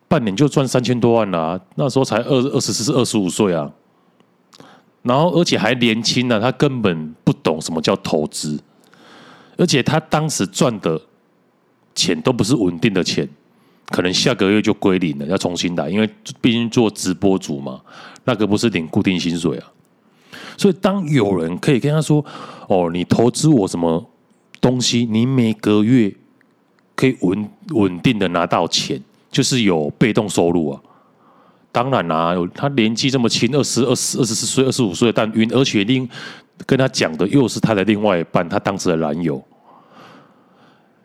[0.08, 3.72] 半年就赚三千多万了，那时候才二二十四、二十五岁啊。
[5.04, 8.62] 然后，而且还年轻呢、他根本不懂什么叫投资，
[9.58, 11.00] 而且他当时赚的
[11.96, 13.28] 钱都不是稳定的钱，
[13.88, 16.10] 可能下个月就归零了，要重新来，因为
[16.42, 17.82] 毕竟做直播主嘛，
[18.26, 19.72] 那个不是领固定薪水啊。
[20.58, 22.24] 所以，当有人可以跟他说
[22.68, 24.10] ：“哦，你投资我什么
[24.60, 26.14] 东西，你每个月
[26.96, 30.82] 可以稳稳定的拿到钱，就是有被动收入啊。”
[31.72, 36.10] 当然啦、啊，他年纪这么轻，二十二十二十四岁、二十五岁，但而且另
[36.66, 39.44] 跟他讲的又是他的另外一半，他当时的男友，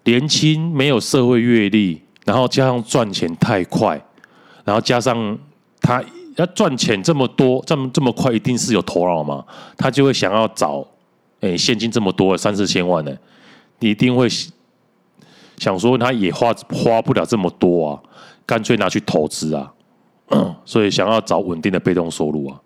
[0.04, 4.00] 年轻没有社会阅历，然后加上赚钱太快，
[4.64, 5.38] 然后加上
[5.80, 6.02] 他
[6.36, 9.44] 要赚钱这么多，这么这么快，一定是有头脑嘛？
[9.76, 10.86] 他就会想要找，
[11.40, 13.12] 哎、现金这么多，三四千万呢，
[13.80, 14.28] 你一定会
[15.58, 18.02] 想说，他也花花不了这么多啊，
[18.46, 19.72] 干脆拿去投资啊。
[20.64, 22.58] 所以想要找稳定的被动收入啊，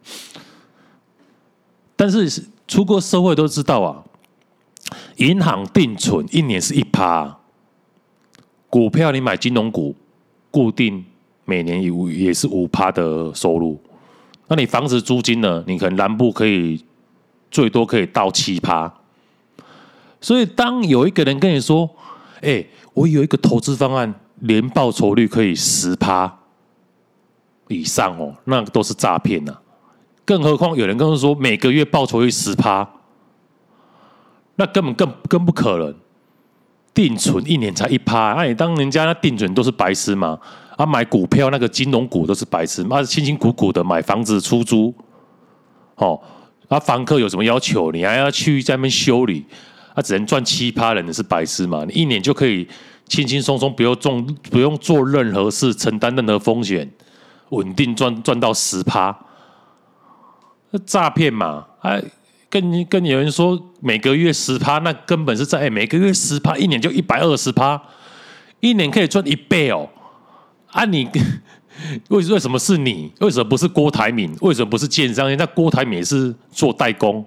[1.97, 4.05] 但是出过社会都知道啊，
[5.17, 7.41] 银行定存一年是一趴，
[8.77, 9.97] 股票你买金融股，
[10.51, 11.03] 固定
[11.47, 13.81] 每年有也是五趴的收入，
[14.49, 15.65] 那你房子租金呢？
[15.67, 16.85] 你可能南部可以
[17.51, 18.93] 最多可以到七趴，
[20.21, 21.89] 所以当有一个人跟你说
[22.43, 22.63] ：“哎，
[22.93, 26.41] 我有一个投资方案，年报酬率可以十趴
[27.69, 29.57] 以上哦，那都是诈骗呐。
[30.27, 32.87] 更何况有人跟他说每个月报酬率十趴，
[34.57, 35.95] 那根本更更不可能。
[36.97, 40.39] 定存一年才一趴，那你当人家那定存都是白痴吗？
[40.79, 44.95] 啊，买股票那个金融股都是白痴，妈辛辛苦苦的买房子出租，
[45.97, 46.19] 哦，
[46.69, 49.45] 啊，房客有什么要求，你还要去在那边修理？
[49.95, 51.85] 他只能赚七趴，人是白痴嘛？
[51.87, 52.67] 你一年就可以
[53.07, 56.91] 轻轻松松，不用做不用做任何事，承担任何风险，
[57.51, 59.15] 稳定赚赚到十趴，
[60.87, 61.67] 诈骗嘛？
[61.81, 62.03] 哎，
[62.61, 67.81] 跟跟有人说每个月十趴，那根本是在，每个月十趴，一年就一百二十趴，
[68.61, 69.89] 一年可以赚一倍哦。
[70.69, 71.09] 啊，你
[72.09, 73.13] 为为什么是你？
[73.21, 74.35] 为什么不是郭台铭？
[74.41, 75.35] 为什么不是建商？
[75.37, 77.25] 那郭台铭是做代工。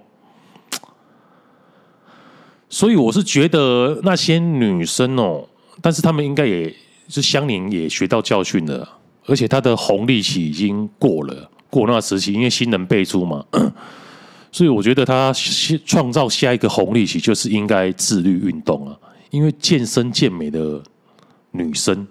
[2.68, 5.46] 所以我是觉得那些女生哦，
[5.80, 6.74] 但是她们应该也
[7.08, 8.88] 是相邻也学到教训了，
[9.26, 13.44] 而且她的红利期已经过了，过那时期，因为新人辈出嘛，
[14.52, 15.32] 所以我觉得他
[15.84, 18.96] 创造下一个红利期就是应该自律运动啊，
[19.30, 20.82] 因为健身健美的
[21.52, 22.06] 女生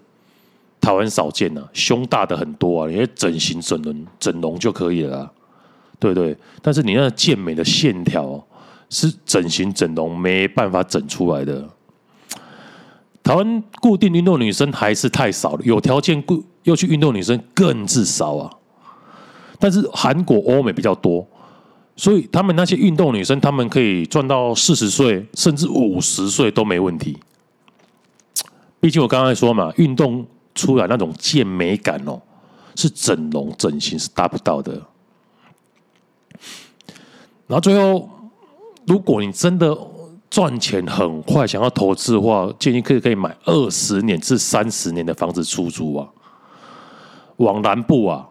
[0.80, 5.32] 台湾少见啊，胸大的很多啊，你整形整容整容就可以了啊，
[6.00, 8.44] 对对，但是你那健美的线条。
[8.92, 11.64] 是整形整容没办法整出来的。
[13.22, 18.52] 台湾固定运动女生还是太少了，有条件固又去运动女生更至少啊。
[19.60, 21.24] 但是韩国、欧美比较多，
[22.00, 27.18] 所以他们那些运动女生，他们可以赚到四十岁甚至五十岁都没问题。
[28.80, 30.26] 毕竟我刚才说嘛，运动
[30.56, 32.22] 出来那种健美感哦，
[32.76, 34.82] 是整容整形是达不到的。
[37.48, 38.10] 然后最后。
[38.88, 39.78] 如果你真的
[40.32, 46.10] 赚钱很快，想要投资的话，建议可以可以买二十年至三十年的房子出租啊。
[47.38, 48.28] 往南部啊，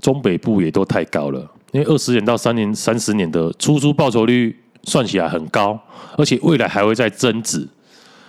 [0.00, 5.78] 中北部也都太高了，因为二十年到三年、三十年的出租报酬率算起来很高，
[6.16, 7.66] 而且未来还会再增值。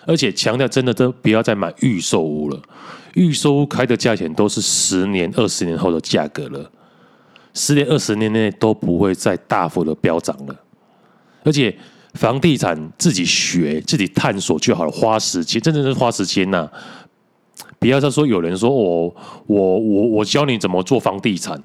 [0.06, 2.60] 而且强调真的都不要再买预售屋了，
[3.14, 6.72] 预售屋开的价钱都是十年、二十年后的价格了，
[7.54, 10.56] 十年、二十年内都不会再大幅的飙涨了。
[11.44, 11.78] 而且
[12.16, 16.68] 房地产自己学、自己探索就好了，花时间，真正是花时间呐、
[17.78, 19.16] 不要再说有人说我、
[19.46, 21.62] 我、我、我教你怎么做房地产，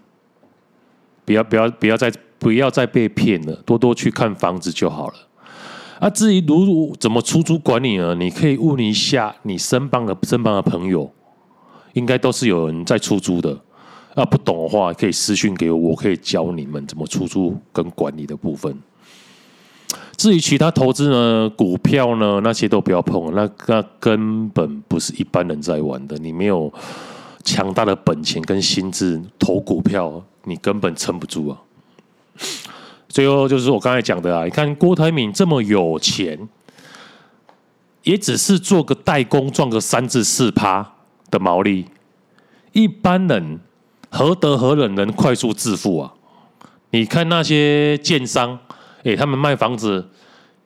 [1.25, 5.15] 不要、不要、不要再、不要再被骗了，多多去看房子就好了。
[6.01, 8.15] 啊，至于如怎么出租管理呢？
[8.15, 11.11] 你可以问一下你身旁的身旁的朋友，
[11.95, 13.59] 应该都是有人在出租的。
[14.15, 18.77] 啊，不懂的话可以私信给我，我可以教你们怎么出租跟管理的部分。
[20.17, 26.17] 至于其他投资呢，股票呢，那些都不要碰，那那根本不是一般人在玩的。
[26.19, 26.73] 你没有
[27.43, 31.59] 强大的本钱跟心智投股票，你根本撑不住啊。
[33.09, 36.49] 最后就是我刚才讲的啊，你看郭台铭这么有钱，
[38.03, 40.95] 也只是做个代工赚个三至四趴
[41.31, 41.87] 的毛利，
[42.73, 43.61] 一般人
[44.11, 46.15] 何德何能能快速致富啊？
[46.91, 48.59] 你看那些建商。
[49.07, 50.09] 哎、他们卖房子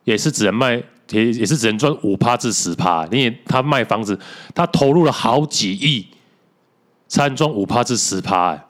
[0.05, 3.05] 也是只能卖，也也是只能赚五趴至十趴。
[3.07, 4.17] 因为他卖房子，
[4.55, 6.07] 他投入了好几亿，
[7.09, 8.51] 才能赚五趴至十趴。
[8.51, 8.65] 哎，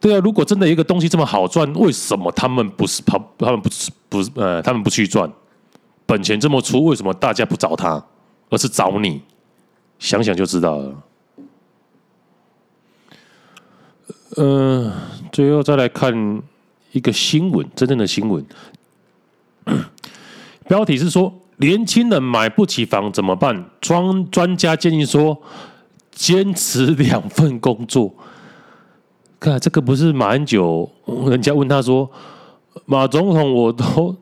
[0.00, 3.18] 对啊，如果真的一个东西这么好赚，为什么他们不是跑？
[3.38, 5.30] 他们不是不是呃，他们不去赚？
[6.06, 8.02] 本钱这么粗，为什么大家不找他，
[8.48, 9.20] 而是找你？
[9.98, 10.94] 想想就知道了。
[14.36, 14.92] 嗯、
[15.32, 16.42] 最后再来看
[16.92, 18.46] 一个新闻，真正的新闻。
[20.68, 23.68] 标题是说，年轻人买不起房怎么办？
[23.80, 25.36] 专专家建议说，
[26.12, 28.14] 坚持两份工作。
[29.40, 30.90] 看这个不是马英九，
[31.26, 32.10] 人家问他说，
[32.86, 34.16] 马总统，我都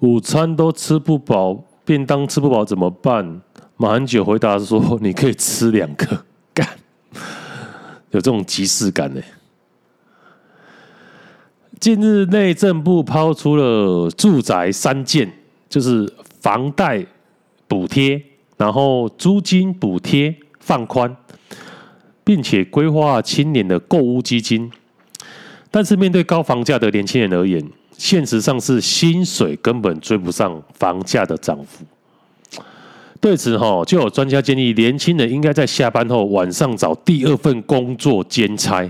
[0.00, 3.40] 午餐都吃不饱，便当吃不饱怎么办？
[3.76, 6.24] 马英九回答说，你可以吃两个，
[6.54, 6.66] 干。
[8.10, 9.20] 有这种即视感呢。
[11.80, 15.30] 近日，内政部抛出了住宅三件，
[15.68, 17.04] 就是房贷
[17.66, 18.22] 补贴，
[18.56, 21.14] 然后租金补贴放宽，
[22.24, 24.72] 并且规划青年的购屋基金。
[25.70, 27.62] 但是，面对高房价的年轻人而言，
[27.92, 31.84] 现实上是薪水根本追不上房价的涨幅。
[33.20, 38.88] 对此，哈，就有专家建议，年轻人应该在下班后晚上找第二份工作兼差。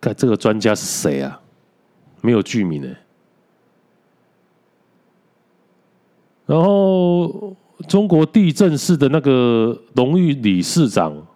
[0.00, 1.40] 看这个专家是谁啊？
[2.20, 2.88] 没有具名呢。
[6.46, 7.56] 然后
[7.88, 11.26] 中国地震市的那个荣誉理事长，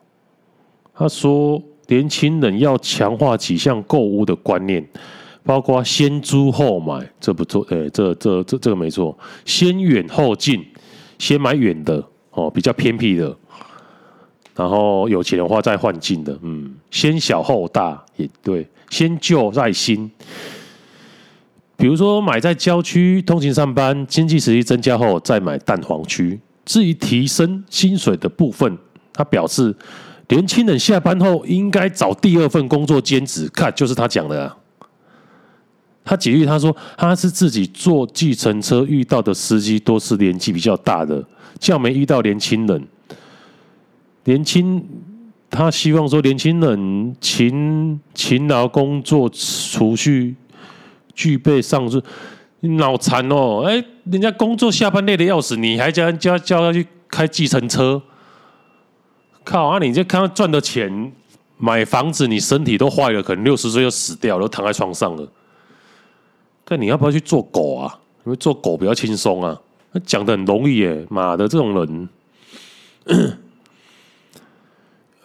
[1.00, 4.86] 他说，年轻人要强化几项购物的观念，
[5.42, 10.62] 包括先租后买，这不错，哎，这这这这个没错，先远后近，
[11.18, 13.34] 先买远的哦，比较偏僻的，
[14.54, 20.10] 然后有钱的话再换近的，嗯，先小后大也对，先旧再新。
[21.78, 26.38] 比如说，买在郊区通勤上班，经济实力增加后再买蛋黄区。
[26.66, 28.76] 至于提升薪水的部分，
[29.14, 29.74] 他表示，
[30.30, 33.46] 年轻人下班后应该找第二份工作兼职。
[33.48, 34.56] 看，就是他讲的啊。
[36.02, 41.22] 他举例，他说他是自己坐计程车遇到的司机都是年纪比较大的，
[41.58, 42.88] 较没遇到年轻人。
[44.24, 44.82] 年轻，
[45.50, 50.34] 他希望说年轻人勤勤劳工作，储蓄。
[51.12, 52.00] 具备上述，
[52.60, 53.62] 你脑残哦！
[53.66, 58.00] 哎，人家工作下班累的要死，你还叫叫叫他去开计程车？
[59.44, 59.78] 靠啊！
[59.78, 61.12] 你这看赚的钱
[61.58, 65.28] 买房子，你身体都坏了，可能六十岁就死掉了，都躺在床上了。
[66.64, 67.98] 但你要不要去做狗啊？
[68.24, 69.58] 因为做狗比较轻松啊。
[70.04, 72.08] 讲的很容易耶，妈的，这种人。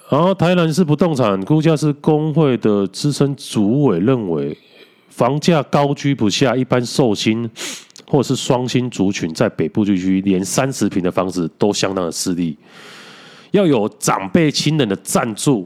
[0.09, 4.57] 然后台南市不动产估价师公会的资深主委认为。
[5.07, 7.49] 房价高居不下，一般寿星
[8.05, 12.57] 或是双薪族群在北部地区，连三十坪的房子都相当的吃力，
[13.55, 15.65] 要有长辈亲人的赞助，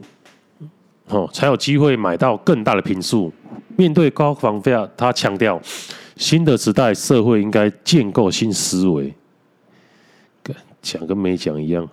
[1.08, 3.32] 哦，才有机会买到更大的坪数。
[3.76, 5.60] 面对高房价，他强调，
[6.16, 9.12] 新的时代社会应该建构新思维，
[10.80, 11.88] 讲跟没讲一样。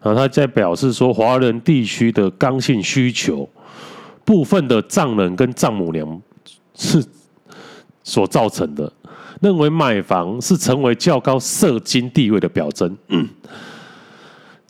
[0.00, 3.48] 然后他在表示说，华人地区的刚性需求，
[4.24, 6.22] 部分的丈人跟丈母娘。
[6.74, 7.04] 是
[8.02, 8.90] 所造成的，
[9.42, 12.96] 认为买房是成为较高社经地位的表征。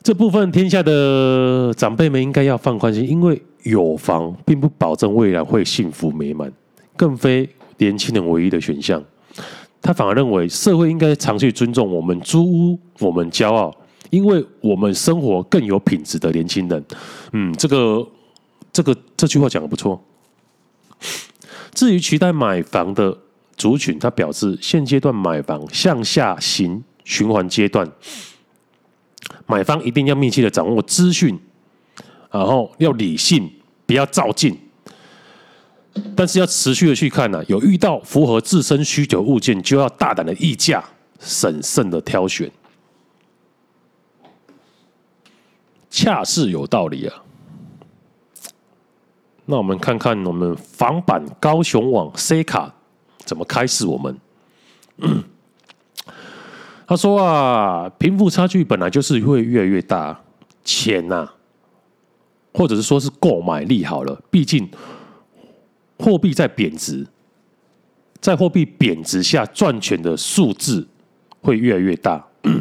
[0.03, 6.51] 这部分天下的长辈们应该要放宽心，因为有房并不保证未来会幸福美满，
[6.97, 7.47] 更非
[7.77, 9.03] 年轻人唯一的选项。
[9.79, 13.75] 他反而认为社会应该常去尊重我们租屋，我们骄傲，
[14.09, 16.83] 因为我们生活更有品质的年轻人。
[17.33, 18.07] 嗯，这个
[18.73, 20.03] 这个这句话讲得不错。
[21.73, 23.15] 至于期待买房的
[23.55, 27.89] 族群，他表示，现阶段买房向下行循环阶段，
[29.51, 31.37] 买方一定要密切的掌握资讯，
[32.31, 33.51] 然后要理性，
[33.85, 34.57] 不要照进，
[36.15, 40.81] 但是要持续的去看呢、有遇到符合自身需求物件，就要大胆的议价，
[41.19, 42.49] 审慎的挑选，
[45.89, 47.23] 恰是有道理啊。
[49.47, 52.73] 那我们看看我们房版高雄网 C 卡
[53.25, 54.17] 怎么开始我们。
[56.91, 60.19] 他说啊，贫富差距本来就是会越来越大，
[60.61, 61.33] 钱呐、啊，
[62.53, 64.69] 或者是说是购买力好了，毕竟
[65.97, 67.07] 货币在贬值，
[68.19, 70.85] 在货币贬值下赚钱的数字
[71.39, 72.27] 会越来越大，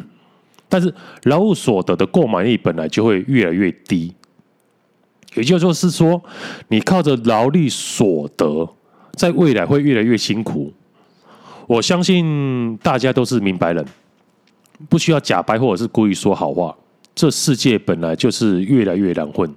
[0.70, 4.14] 但是劳务所得的购买力本来就会越来越低。
[5.34, 6.22] 也就是说，
[6.68, 8.72] 你靠着劳力所得，
[9.14, 10.72] 在未来会越来越辛苦。
[11.66, 13.84] 我相信大家都是明白人，
[14.88, 16.76] 不需要假掰或者是故意说好话。
[17.14, 19.52] 这世界本来就是越来越难混。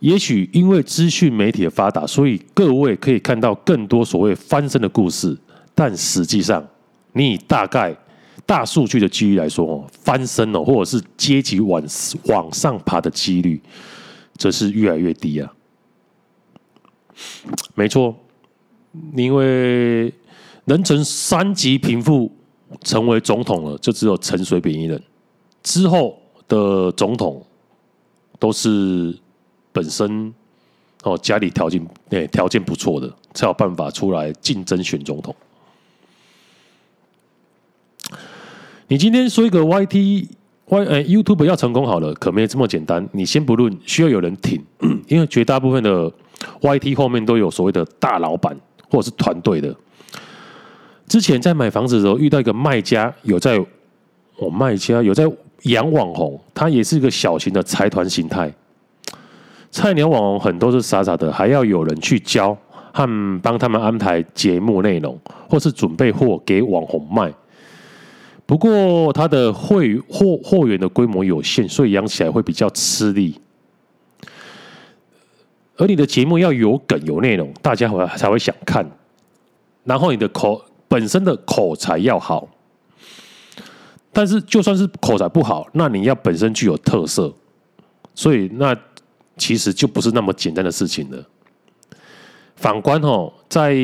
[0.00, 5.36] 也许因为资讯媒体的发达，所以各位可以看到更多所谓翻身的故事。
[5.74, 6.66] 但实际上，
[7.12, 7.96] 你以大概
[8.44, 11.82] 大数据的几率来说，翻身哦，或者是阶级往
[12.24, 13.60] 往上爬的几率。
[14.38, 15.50] 则是越来越低啊！
[17.74, 18.14] 没错，
[19.16, 20.12] 因为
[20.66, 22.35] 能成三级贫富
[22.82, 25.02] 成为总统了，就只有陈水扁一人。
[25.62, 26.18] 之后
[26.48, 27.44] 的总统
[28.38, 29.16] 都是
[29.72, 30.32] 本身
[31.02, 35.34] 哦家里条件诶条件不错的，才有办法出来竞争选总统。
[38.88, 40.28] 你今天说一个 YT。
[40.68, 43.08] Y 呃，YouTube 要成功好了，可没这么简单。
[43.12, 44.60] 你先不论，需要有人挺，
[45.06, 46.12] 因为绝大部分的
[46.60, 48.58] YT 后面都有所谓的大老板
[48.90, 49.72] 或者是团队的。
[51.08, 53.64] 之前在买房子的时候，遇到一个卖家，有在
[54.36, 55.24] 我、卖家有在
[55.62, 58.52] 养网红，他也是一个小型的财团形态。
[59.70, 62.56] 菜鸟网红很多是傻傻的，还要有人去教
[62.92, 67.32] 和帮他们安排节目内容，或是准备货给网红卖。
[68.46, 73.38] 不过，他的会货货源的规模有限，所以养起来会比较吃力。
[75.76, 78.88] 而你的节目要有梗有内容，大家才会想看。
[79.84, 82.48] 然后你的口本身的口才要好，
[84.12, 87.34] 但是就算是口才不好，那你要本身具有特色，
[88.14, 88.76] 所以那
[89.36, 91.22] 其实就不是那么简单的事情了。
[92.54, 93.74] 反观哦，在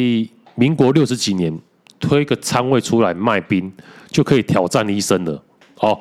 [0.55, 1.59] 民国六十几年，
[2.00, 3.70] 推个仓位出来卖冰，
[4.09, 5.42] 就可以挑战医生了。
[5.80, 6.00] 哦，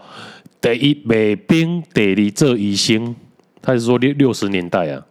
[0.62, 3.16] 第一卖冰，得一这一星。
[3.62, 5.06] 他是说六六十年代啊，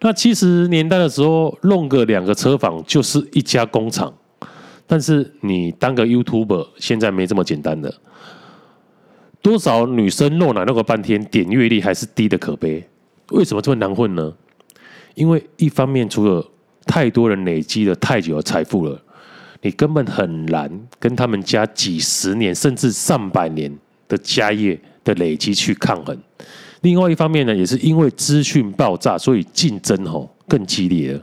[0.00, 4.12] 那七十年代的时候，弄个两个车房就是一家工厂。
[4.86, 7.94] 但是你当个 YouTuber，现在没这么简单的。
[9.42, 12.84] 多少女生露奶露个半天，点阅率还是低的可悲。
[13.30, 14.32] 为什么这么难混呢？
[15.14, 16.44] 因为一方面，除了
[16.84, 19.00] 太多人累积了太久的财富了，
[19.62, 23.76] 你根本很难跟他们家几十年甚至上百年
[24.06, 26.16] 的家业的累积去抗衡。
[26.82, 31.22] 另外一方面呢，也是因为资讯爆炸，所以竞争吼更激烈了。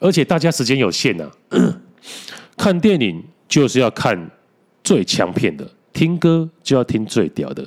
[0.00, 1.77] 而且大家时间有限呐、啊，
[2.58, 4.30] 看电影就是要看
[4.82, 7.64] 最强片的，听歌就要听最屌的。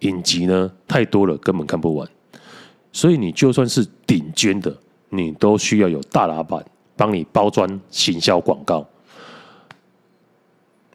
[0.00, 2.06] 影集呢太多了，根本看不完。
[2.92, 4.76] 所以你就算是顶尖的，
[5.10, 6.64] 你都需要有大老板
[6.96, 8.86] 帮你包装行销广告。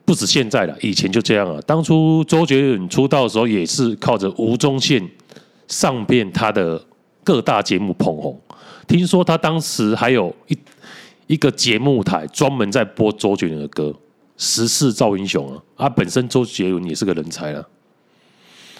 [0.05, 1.61] 不止现在了，以前就这样啊。
[1.65, 5.01] 当初周杰伦出道的时候，也是靠着吴宗宪
[5.67, 6.83] 上遍他的
[7.23, 8.39] 各大节目捧红。
[8.85, 10.57] 听说他当时还有一
[11.27, 13.85] 一个节目台专门在播周杰伦的歌，
[14.37, 15.63] 《时势造英雄》啊。
[15.75, 17.65] 啊，本身周杰伦也是个人才啊，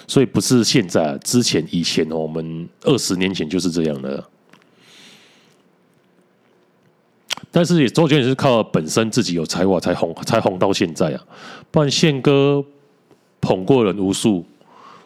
[0.07, 4.23] 所以不是现在啊，之前以前哦，我们二十年前就是这样的。
[7.51, 11.23] 但是也周杰伦是靠本身自己有才华才红才红到现在啊，
[11.71, 12.63] 不然宪哥
[13.39, 14.45] 捧过人无数，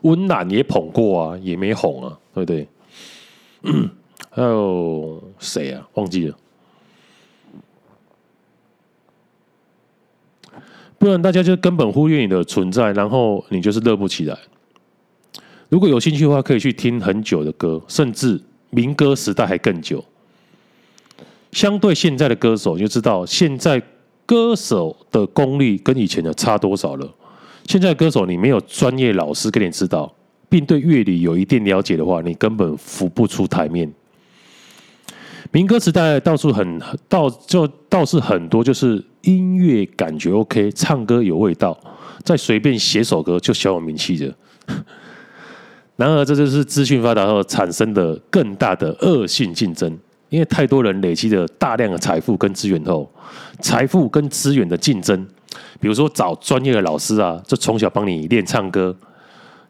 [0.01, 2.67] 温岚也捧过啊，也没红啊，对不对？
[4.29, 5.87] 还有谁啊？
[5.95, 6.37] 忘记了。
[10.99, 14.37] 不然大家就根本忽略你的存在，然后你就是热不起来。
[15.69, 20.03] 如果有兴趣的话，可以去听很久的歌，甚至民歌时代还更久。
[21.51, 23.81] 相对现在的歌手，你就知道现在
[24.25, 27.09] 歌手的功力跟以前的差多少了。
[27.65, 30.13] 现在歌手，你没有专业老师给你指导，
[30.49, 33.91] 并对乐理有一定了解的话，你根本浮不出台面。
[35.51, 41.77] 民歌时代到处很到就倒是很多，就是音乐感觉 OK，唱歌有味道，
[42.23, 44.35] 再随便写首歌就小有名气的。
[45.95, 49.97] 然而，这就是资讯发达后产生的更大的恶性竞争。
[50.29, 53.09] 因为太多人累积了大量的财富跟资源后，
[53.61, 55.25] 财富跟资源的竞争，
[55.79, 58.93] 比如说找专业的老师啊，就从小帮你练唱歌，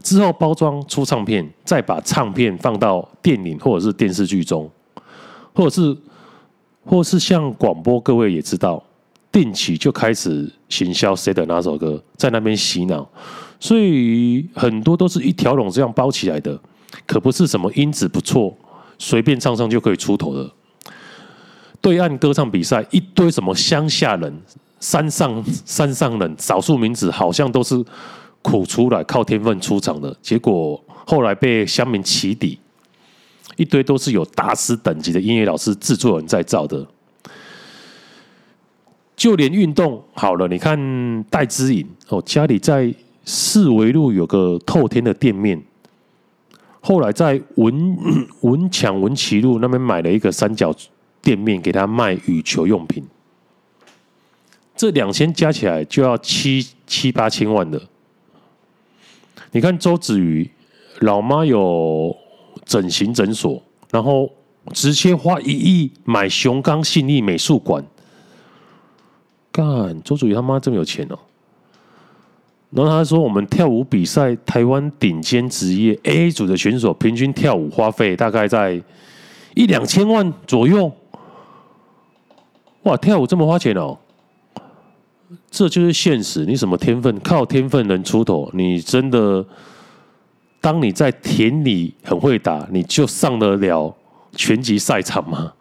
[0.02, 4.68] 之后包装出唱片，再把唱片放到电影或者是电视剧中，
[5.58, 5.98] 或者是，
[6.86, 8.82] 或是像广播，各位也知道，
[9.32, 13.10] 定期就开始行销谁的哪首歌，在那边洗脑，
[13.60, 16.60] 所以很多都是一条龙这样包起来的，
[17.08, 18.56] 可不是什么音质不错。
[19.00, 20.48] 随便唱唱就可以出头的。
[21.82, 24.42] 对岸歌唱比赛，一堆什么乡下人、
[24.80, 27.84] 山上山上人、少数民族，好像都是
[28.44, 30.16] 苦出来靠天分出场的。
[30.22, 32.60] 结果后来被乡民起底，
[33.58, 36.88] 一堆都是有大师等级的音乐老师、制作人在造的。
[39.16, 42.94] 就连运动好了，你看戴之颖哦，家里在
[43.26, 45.62] 四维路有个透天的店面。
[46.80, 47.98] 后来在文
[48.42, 50.74] 文强文奇路那边买了一个三角
[51.22, 53.04] 店面，给他卖羽球用品。
[54.76, 57.82] 这两千加起来就要七七八千万的。
[59.52, 60.48] 你看周子瑜
[61.00, 62.16] 老妈有
[62.66, 64.30] 整形诊所，然后
[64.74, 67.84] 直接花一亿买熊刚信义美术馆。
[69.52, 71.18] 干，周子瑜他妈这么有钱哦！
[72.70, 78.84] 然后他说：“我们跳舞比赛，台湾顶尖职业 A 组的选手，平均跳舞花费大概在
[79.56, 80.92] 一两千万左右。
[82.84, 83.98] 哇，跳舞这么花钱哦！
[85.50, 86.46] 这就是现实。
[86.46, 87.20] 你什么天分？
[87.22, 88.52] 靠天分能出头？
[88.54, 89.44] 你真的，
[90.60, 93.96] 当你在田里很会打，你就上得了
[94.36, 95.54] 拳击赛场吗？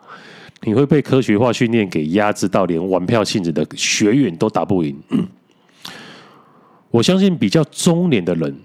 [0.63, 4.97] 你会被科学化训练给压制到，连玩票性质的学员都打不赢。”
[6.91, 8.59] 我相信比较中年的人，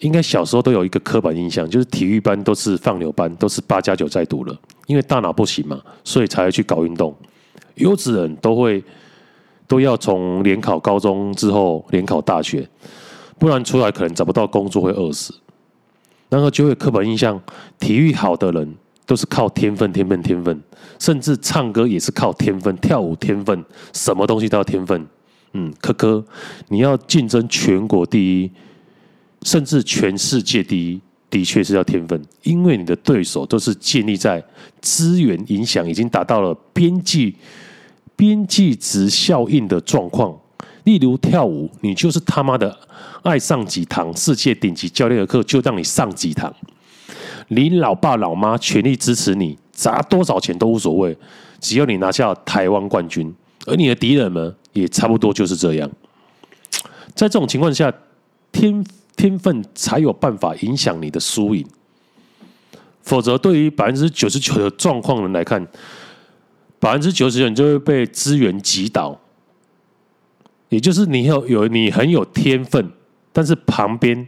[0.00, 7.14] 应该小时候都有一个刻板印象，就是体育班都是放牛班，都是八加九在读了，因为大脑不行嘛，所以才会去搞运动。
[7.76, 8.82] 优质人都会
[9.68, 12.68] 都要从联考高中之后联考大学，
[13.38, 15.32] 不然出来可能找不到工作会饿死。
[16.34, 17.40] 然后就会刻板印象，
[17.78, 18.74] 体育好的人
[19.06, 20.60] 都是靠天分，天分，天分，
[20.98, 25.06] 甚至唱歌也是靠天分，跳舞天分，什么东西都要天分。
[25.52, 26.24] 嗯，科科，
[26.70, 28.50] 你要竞争全国第一，
[29.42, 34.44] 甚至全世界第一，的确是要天分，因为你的对手都是建立在
[34.80, 37.36] 资源影响已经达到了边际
[38.16, 40.36] 边际值效应的状况。
[40.84, 42.78] 例如跳舞，你就是他妈的
[43.22, 46.54] 爱上几堂世界顶级教练的课，就让你上几堂。
[47.48, 51.16] 你老爸老妈全力支持你，砸多少钱都无所谓，
[51.60, 53.34] 只要你拿下台湾冠军。
[53.66, 55.90] 而你的敌人们也差不多就是这样。
[57.14, 57.92] 在这种情况下，
[58.52, 58.84] 天
[59.16, 61.66] 天分才有办法影响你的输赢。
[63.02, 65.66] 否则，对于百分之九十九的状况人来看，
[66.78, 69.18] 百分之九十九你就会被资源击倒。
[70.74, 72.90] 也就是你有有你很有天分，
[73.32, 74.26] 但是旁边。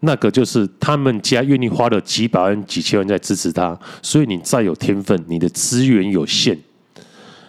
[0.00, 6.58] 那个就是他们家愿意花了几百万、几千万在支持他，所以你再有天分，你的资源有限，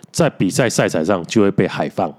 [0.10, 2.14] 在比赛赛场上就会被海放。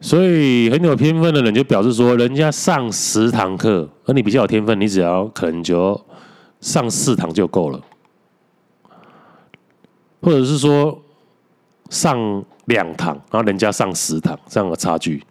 [0.00, 6.00] 所以很有天分的人就表示说，人家上十堂课，而你比较有天分，你只要可能就
[6.60, 7.80] 上四堂就够了，
[10.20, 11.02] 或者是说
[11.90, 15.22] 上两堂，然后人家上十堂，这样的差距。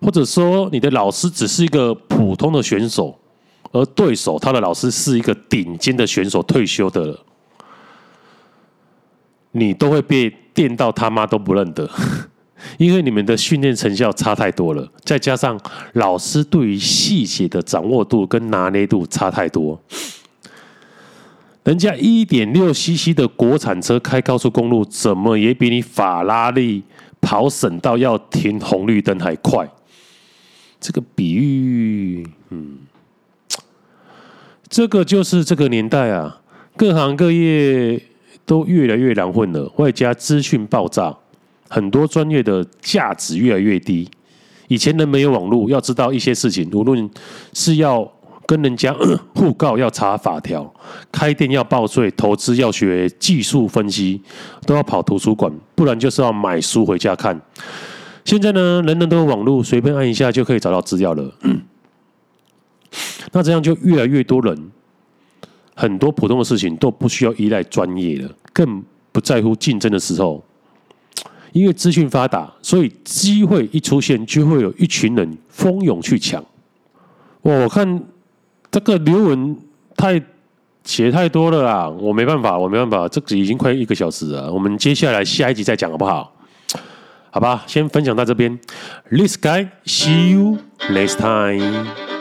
[0.00, 3.16] 或者说，你的老师只是一个普通的选手，
[3.70, 7.20] 而对手他的老师是一个顶尖的选手，退休的了，
[9.52, 11.88] 你都会被电到他妈都不认得，
[12.78, 15.56] 因为你们的训练成效差太多了，再加上
[15.92, 19.80] 老师对于细节的掌握度跟拿捏度差太多，
[21.64, 26.82] 人家一点六 CC 的国产车开高速公路，怎么也比你法拉利
[27.20, 29.68] 跑省道要停红绿灯还快。
[30.80, 32.78] 这个比喻，嗯，
[34.68, 36.40] 这个就是这个年代啊，
[36.76, 38.02] 各行各业
[38.44, 41.16] 都越来越难混了，外加资讯爆炸，
[41.68, 44.10] 很多专业的价值越来越低。
[44.66, 47.08] 以前人没有网络，要知道一些事情，无论
[47.52, 48.10] 是要
[48.52, 48.94] 跟人家
[49.34, 50.70] 互告要查法条，
[51.10, 54.20] 开店要报税，投资要学技术分析，
[54.66, 57.40] 都要跑图书馆，不然就是要买书回家看。
[58.26, 61.32] 现在呢，人人都有网络，随便按一下就可以找到资料了。
[63.32, 64.70] 那这样就越来越多人，
[65.74, 70.44] 很多普通的事情都不需要依赖专业了，更不在乎竞争的时候。
[71.52, 76.44] 因为资讯发达，所以机会一出现，就会有一群人蜂拥去抢。
[77.40, 78.02] 我看
[78.72, 79.56] 这个刘文
[79.94, 80.20] 太
[80.82, 84.50] 写太多了啦，我没办法，我没办法，这个已经快一个小时了。
[84.50, 86.34] 我们接下来下一集再讲好不好？
[87.30, 88.58] 好吧，先分享到这边。
[89.10, 90.58] This guy, see you
[90.90, 92.11] next time.